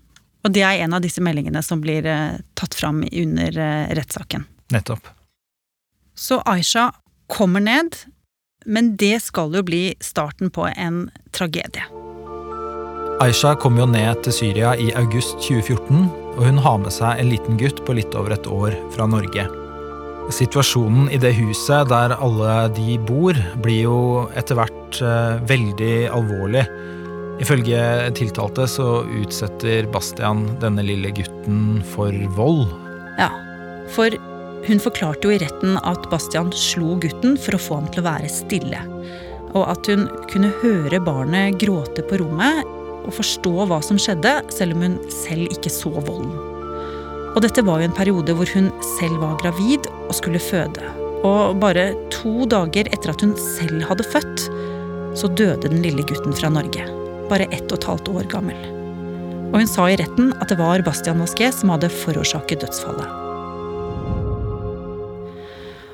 Og 0.45 0.55
det 0.57 0.65
er 0.67 0.85
en 0.85 0.97
av 0.97 1.05
disse 1.05 1.23
meldingene 1.25 1.63
som 1.63 1.83
blir 1.85 2.07
eh, 2.09 2.41
tatt 2.59 2.75
fram 2.79 3.03
under 3.05 3.59
eh, 3.59 3.93
rettssaken. 3.99 4.47
Nettopp. 4.73 5.09
Så 6.15 6.41
Aisha 6.49 6.91
kommer 7.33 7.61
ned, 7.61 7.97
men 8.65 8.97
det 8.97 9.23
skal 9.25 9.55
jo 9.57 9.65
bli 9.67 9.85
starten 10.01 10.53
på 10.53 10.69
en 10.69 11.07
tragedie. 11.33 11.87
Aisha 13.21 13.53
kom 13.61 13.77
jo 13.77 13.85
ned 13.87 14.23
til 14.25 14.33
Syria 14.33 14.73
i 14.81 14.93
august 14.97 15.37
2014 15.45 16.23
og 16.37 16.47
hun 16.47 16.61
har 16.65 16.79
med 16.81 16.93
seg 16.95 17.21
en 17.21 17.31
liten 17.33 17.59
gutt 17.61 17.83
på 17.87 17.97
litt 17.97 18.15
over 18.17 18.35
et 18.37 18.49
år 18.49 18.77
fra 18.95 19.09
Norge. 19.11 19.45
Situasjonen 20.33 21.11
i 21.13 21.19
det 21.21 21.35
huset 21.37 21.91
der 21.91 22.15
alle 22.15 22.55
de 22.77 22.97
bor, 23.11 23.37
blir 23.61 23.85
jo 23.85 23.99
etter 24.39 24.57
hvert 24.57 25.01
eh, 25.05 25.43
veldig 25.51 25.95
alvorlig. 26.15 26.65
Ifølge 27.43 27.83
tiltalte 28.17 28.69
så 28.71 29.03
utsetter 29.23 29.89
Bastian 29.93 30.47
denne 30.63 30.85
lille 30.87 31.11
gutten 31.17 31.83
for 31.93 32.15
vold. 32.37 32.69
Ja, 33.19 33.29
for 33.93 34.15
hun 34.63 34.81
forklarte 34.81 35.27
jo 35.27 35.35
i 35.35 35.41
retten 35.43 35.75
at 35.83 36.07
Bastian 36.13 36.53
slo 36.55 36.95
gutten 37.03 37.35
for 37.41 37.59
å 37.59 37.63
få 37.63 37.81
ham 37.81 37.91
til 37.91 38.05
å 38.05 38.09
være 38.13 38.31
stille. 38.31 38.85
Og 39.53 39.67
at 39.67 39.91
hun 39.91 40.07
kunne 40.31 40.53
høre 40.63 41.03
barnet 41.03 41.59
gråte 41.61 42.07
på 42.07 42.23
rommet 42.23 42.63
og 43.07 43.15
forstå 43.17 43.53
hva 43.69 43.79
som 43.85 44.01
skjedde, 44.01 44.39
selv 44.55 44.77
om 44.77 44.87
hun 44.87 44.99
selv 45.13 45.51
ikke 45.53 45.73
så 45.73 45.93
volden. 45.93 46.33
Og 47.33 47.41
dette 47.45 47.65
var 47.65 47.81
jo 47.81 47.89
en 47.89 47.97
periode 47.97 48.35
hvor 48.37 48.51
hun 48.53 48.69
selv 48.99 49.23
var 49.23 49.39
gravid 49.41 49.89
og 50.09 50.15
skulle 50.19 50.43
føde. 50.43 50.85
Og 51.25 51.57
bare 51.63 51.93
to 52.13 52.45
dager 52.51 52.91
etter 52.91 53.13
at 53.13 53.25
hun 53.25 53.33
selv 53.39 53.87
hadde 53.89 54.07
født, 54.13 54.47
så 55.19 55.31
døde 55.33 55.69
den 55.69 55.83
lille 55.85 56.05
gutten 56.09 56.37
fra 56.37 56.51
Norge. 56.53 56.85
Bare 57.31 57.49
ett 57.51 57.69
og 57.71 57.79
et 57.79 57.89
halvt 57.89 58.13
år 58.13 58.29
gammel. 58.33 58.59
Og 59.53 59.61
hun 59.61 59.69
sa 59.69 59.89
i 59.89 59.99
retten 60.01 60.33
at 60.41 60.49
det 60.53 60.61
var 60.61 60.85
Bastian 60.85 61.21
Masquet 61.21 61.55
som 61.55 61.73
hadde 61.73 61.93
forårsaket 61.93 62.65
dødsfallet. 62.65 63.21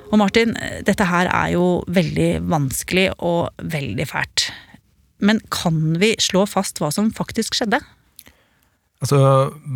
Og 0.08 0.16
Martin, 0.22 0.54
dette 0.86 1.04
her 1.04 1.28
er 1.28 1.52
jo 1.52 1.82
veldig 1.92 2.30
vanskelig 2.48 3.10
og 3.18 3.50
veldig 3.60 4.06
fælt. 4.08 4.48
Men 5.18 5.40
kan 5.50 5.98
vi 5.98 6.14
slå 6.22 6.44
fast 6.46 6.80
hva 6.82 6.90
som 6.94 7.10
faktisk 7.14 7.58
skjedde? 7.58 7.80
Altså, 9.02 9.18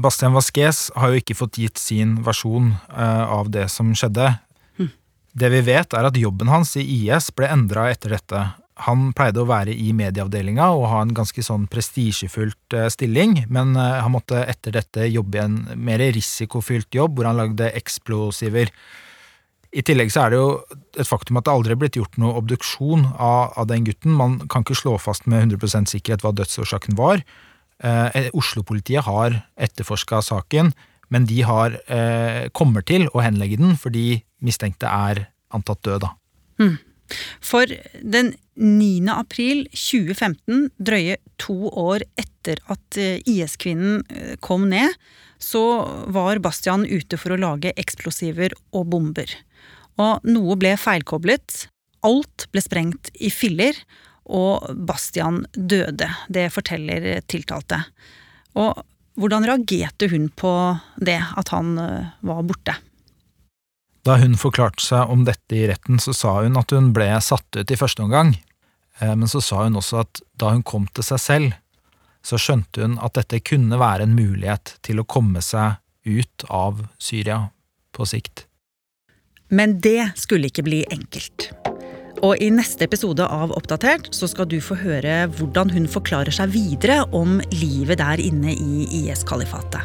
Bastian 0.02 0.35
Vasques 0.35 0.88
har 0.98 1.12
jo 1.12 1.20
ikke 1.22 1.37
fått 1.38 1.61
gitt 1.62 1.78
sin 1.78 2.16
versjon 2.26 2.72
uh, 2.90 3.26
av 3.31 3.52
det 3.55 3.68
som 3.70 3.92
skjedde. 3.94 4.33
Hm. 4.81 4.90
Det 5.38 5.52
vi 5.52 5.62
vet, 5.68 5.94
er 5.94 6.09
at 6.09 6.18
jobben 6.18 6.50
hans 6.50 6.74
i 6.81 6.83
IS 6.83 7.31
ble 7.37 7.50
endra 7.50 7.88
etter 7.92 8.16
dette. 8.16 8.42
Han 8.88 9.12
pleide 9.14 9.44
å 9.44 9.46
være 9.46 9.74
i 9.78 9.92
medieavdelinga 9.94 10.72
og 10.74 10.88
ha 10.90 11.02
en 11.05 11.14
ganske 11.14 11.44
sånn 11.44 11.68
prestisjefullt 11.70 12.78
uh, 12.78 12.88
stilling, 12.90 13.44
men 13.52 13.76
uh, 13.78 14.02
han 14.02 14.14
måtte 14.14 14.42
etter 14.42 14.74
dette 14.74 15.07
jobbe 15.11 15.38
i 15.38 15.44
en 15.44 15.61
mer 15.78 16.02
risikofylt 16.16 16.90
jobb, 16.98 17.14
hvor 17.18 17.31
han 17.31 17.38
lagde 17.38 17.70
eksplosiver. 17.78 18.74
I 19.72 19.82
tillegg 19.87 20.11
så 20.12 20.26
er 20.26 20.32
det 20.32 20.38
jo 20.40 20.48
et 21.00 21.08
faktum 21.08 21.38
at 21.40 21.46
det 21.46 21.54
aldri 21.54 21.72
er 21.72 21.80
blitt 21.80 21.96
gjort 21.96 22.18
noe 22.20 22.37
obduksjon 22.37 23.06
av, 23.16 23.54
av 23.56 23.68
den 23.70 23.87
gutten. 23.87 24.12
Man 24.12 24.37
kan 24.52 24.66
ikke 24.66 24.76
slå 24.76 24.98
fast 25.00 25.24
med 25.30 25.46
100% 25.48 25.88
sikkerhet 25.94 26.24
hva 26.24 26.35
dødsårsaken 26.37 26.98
var. 26.98 27.22
Eh, 27.82 28.28
Oslo-politiet 28.37 29.06
har 29.08 29.40
etterforska 29.56 30.20
saken, 30.22 30.74
men 31.12 31.26
de 31.28 31.40
har, 31.48 31.78
eh, 31.88 32.48
kommer 32.52 32.85
til 32.85 33.08
å 33.12 33.24
henlegge 33.24 33.58
den 33.61 33.76
fordi 33.80 34.22
mistenkte 34.44 34.88
er 34.92 35.26
antatt 35.52 35.82
død, 35.82 36.04
da. 36.04 36.12
Mm. 36.61 36.78
For 37.40 37.66
den 38.00 38.35
9. 38.56 39.08
april 39.12 39.66
2015, 39.72 40.70
drøye 40.80 41.16
to 41.40 41.56
år 41.68 42.04
etter 42.20 42.61
at 42.72 43.00
eh, 43.00 43.20
IS-kvinnen 43.28 44.04
eh, 44.12 44.37
kom 44.44 44.68
ned, 44.72 44.94
så 45.42 45.62
var 46.14 46.40
Bastian 46.44 46.87
ute 46.87 47.18
for 47.18 47.35
å 47.35 47.40
lage 47.40 47.74
eksplosiver 47.81 48.55
og 48.72 48.87
bomber. 48.94 49.28
Og 50.00 50.24
noe 50.28 50.57
ble 50.61 50.76
feilkoblet. 50.81 51.66
Alt 52.07 52.46
ble 52.55 52.62
sprengt 52.64 53.11
i 53.20 53.31
filler, 53.31 53.76
og 54.33 54.70
Bastian 54.87 55.42
døde. 55.52 56.09
Det 56.33 56.48
forteller 56.55 57.20
tiltalte. 57.31 57.83
Og 58.59 58.81
hvordan 59.18 59.44
reagerte 59.44 60.09
hun 60.09 60.31
på 60.31 60.52
det, 60.96 61.18
at 61.37 61.52
han 61.52 61.76
eh, 61.78 62.14
var 62.24 62.46
borte? 62.48 62.78
Da 64.07 64.16
hun 64.18 64.35
forklarte 64.40 64.83
seg 64.83 65.11
om 65.12 65.26
dette 65.28 65.57
i 65.57 65.66
retten, 65.70 66.00
så 66.02 66.14
sa 66.16 66.38
hun 66.40 66.59
at 66.59 66.72
hun 66.74 66.90
ble 66.96 67.11
satt 67.22 67.59
ut 67.59 67.70
i 67.70 67.78
første 67.78 68.02
omgang. 68.02 68.35
Eh, 69.00 69.12
men 69.12 69.28
så 69.31 69.42
sa 69.44 69.66
hun 69.66 69.78
også 69.78 70.02
at 70.02 70.22
da 70.40 70.55
hun 70.55 70.64
kom 70.66 70.88
til 70.94 71.07
seg 71.07 71.22
selv, 71.22 71.59
så 72.26 72.38
skjønte 72.40 72.85
hun 72.85 72.98
at 73.02 73.16
dette 73.18 73.42
kunne 73.44 73.78
være 73.80 74.06
en 74.06 74.16
mulighet 74.16 74.76
til 74.87 75.02
å 75.02 75.06
komme 75.08 75.42
seg 75.44 75.78
ut 76.06 76.46
av 76.50 76.87
Syria 77.02 77.44
på 77.94 78.06
sikt. 78.08 78.46
Men 79.52 79.76
det 79.85 80.14
skulle 80.16 80.48
ikke 80.48 80.64
bli 80.66 80.80
enkelt. 80.94 81.50
Og 82.22 82.38
i 82.38 82.48
neste 82.54 82.87
episode 82.87 83.24
av 83.26 83.52
Oppdatert 83.56 84.12
så 84.14 84.28
skal 84.30 84.46
du 84.48 84.61
få 84.62 84.76
høre 84.78 85.24
hvordan 85.35 85.72
hun 85.74 85.88
forklarer 85.90 86.32
seg 86.35 86.52
videre 86.54 87.02
om 87.11 87.40
livet 87.50 87.98
der 87.98 88.22
inne 88.22 88.54
i 88.54 88.87
IS-kalifatet. 89.02 89.82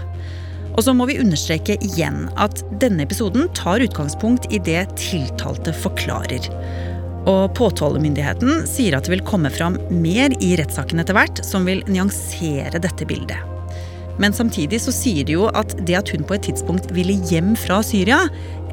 Og 0.78 0.84
så 0.86 0.94
må 0.94 1.08
vi 1.10 1.18
understreke 1.18 1.80
igjen 1.82 2.28
at 2.38 2.62
denne 2.82 3.08
episoden 3.08 3.50
tar 3.58 3.82
utgangspunkt 3.82 4.46
i 4.54 4.62
det 4.62 4.84
tiltalte 5.02 5.74
forklarer. 5.74 6.46
Og 7.28 7.52
påtalemyndigheten 7.58 8.64
sier 8.70 8.96
at 8.96 9.08
det 9.08 9.18
vil 9.18 9.26
komme 9.28 9.52
fram 9.52 9.76
mer 9.92 10.34
i 10.44 10.54
rettssaken 10.60 11.04
etter 11.04 11.18
hvert 11.18 11.44
som 11.46 11.68
vil 11.68 11.84
nyansere 11.92 12.80
dette 12.84 13.08
bildet. 13.10 13.40
Men 14.18 14.34
samtidig 14.34 14.80
så 14.82 14.94
sier 14.96 15.28
de 15.28 15.36
jo 15.36 15.50
at 15.54 15.76
det 15.86 15.98
at 16.00 16.10
hun 16.10 16.26
på 16.26 16.38
et 16.38 16.48
tidspunkt 16.48 16.90
ville 16.96 17.20
hjem 17.30 17.54
fra 17.60 17.84
Syria, 17.86 18.24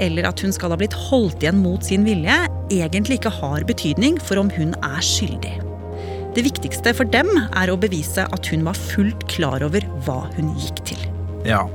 eller 0.01 0.31
at 0.31 0.41
hun 0.41 0.55
skal 0.57 0.73
ha 0.73 0.79
blitt 0.81 0.97
holdt 1.11 1.45
igjen 1.45 1.61
mot 1.61 1.85
sin 1.85 2.07
vilje, 2.07 2.39
egentlig 2.73 3.21
ikke 3.21 3.35
har 3.43 3.67
betydning 3.69 4.17
for 4.23 4.41
om 4.41 4.49
hun 4.57 4.73
er 4.81 5.05
skyldig. 5.05 5.59
Det 6.35 6.43
viktigste 6.49 6.95
for 6.97 7.07
dem 7.07 7.29
er 7.55 7.71
å 7.71 7.79
bevise 7.79 8.25
at 8.25 8.49
hun 8.51 8.65
var 8.67 8.79
fullt 8.79 9.29
klar 9.31 9.63
over 9.67 9.85
hva 10.07 10.25
hun 10.35 10.55
gikk 10.57 10.81
til. 10.89 11.05
Ja, 11.47 11.67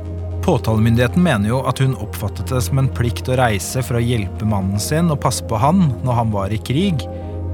Påtalemyndigheten 0.46 1.24
mener 1.24 1.52
jo 1.52 1.60
at 1.68 1.82
hun 1.84 1.98
oppfattet 2.00 2.50
det 2.52 2.62
som 2.64 2.80
en 2.80 2.90
plikt 2.96 3.28
å 3.30 3.38
reise 3.40 3.84
for 3.86 4.00
å 4.00 4.04
hjelpe 4.04 4.48
mannen 4.48 4.80
sin 4.82 5.12
og 5.12 5.20
passe 5.24 5.46
på 5.46 5.60
han 5.60 5.90
når 6.06 6.22
han 6.22 6.32
var 6.34 6.54
i 6.56 6.62
krig. 6.64 7.04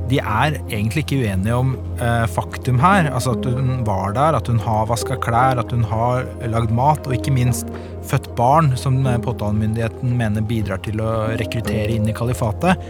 De 0.06 0.20
er 0.22 0.60
egentlig 0.68 1.02
ikke 1.02 1.18
uenige 1.24 1.58
om 1.58 1.72
eh, 1.98 2.26
faktum 2.30 2.78
her. 2.82 3.10
Altså 3.10 3.34
at 3.34 3.48
hun 3.50 3.82
var 3.88 4.14
der, 4.14 4.38
at 4.38 4.50
hun 4.52 4.62
har 4.62 4.86
vaska 4.92 5.18
klær, 5.24 5.58
at 5.62 5.74
hun 5.74 5.86
har 5.90 6.28
lagd 6.54 6.74
mat, 6.78 7.02
og 7.10 7.18
ikke 7.18 7.34
minst 7.34 7.72
født 8.06 8.30
barn, 8.38 8.76
som 8.78 9.00
eh, 9.02 9.18
påtalemyndigheten 9.26 10.14
mener 10.20 10.46
bidrar 10.46 10.84
til 10.86 11.02
å 11.02 11.32
rekruttere 11.42 11.98
inn 11.98 12.06
i 12.06 12.16
kalifatet. 12.16 12.86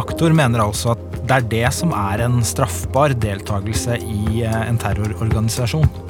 Aktor 0.00 0.32
mener 0.32 0.64
altså 0.64 0.94
at 0.94 1.02
det 1.18 1.36
er 1.36 1.50
det 1.50 1.66
som 1.76 1.92
er 1.94 2.24
en 2.24 2.40
straffbar 2.46 3.12
deltakelse 3.20 4.00
i 4.00 4.46
eh, 4.46 4.62
en 4.64 4.80
terrororganisasjon. 4.80 6.09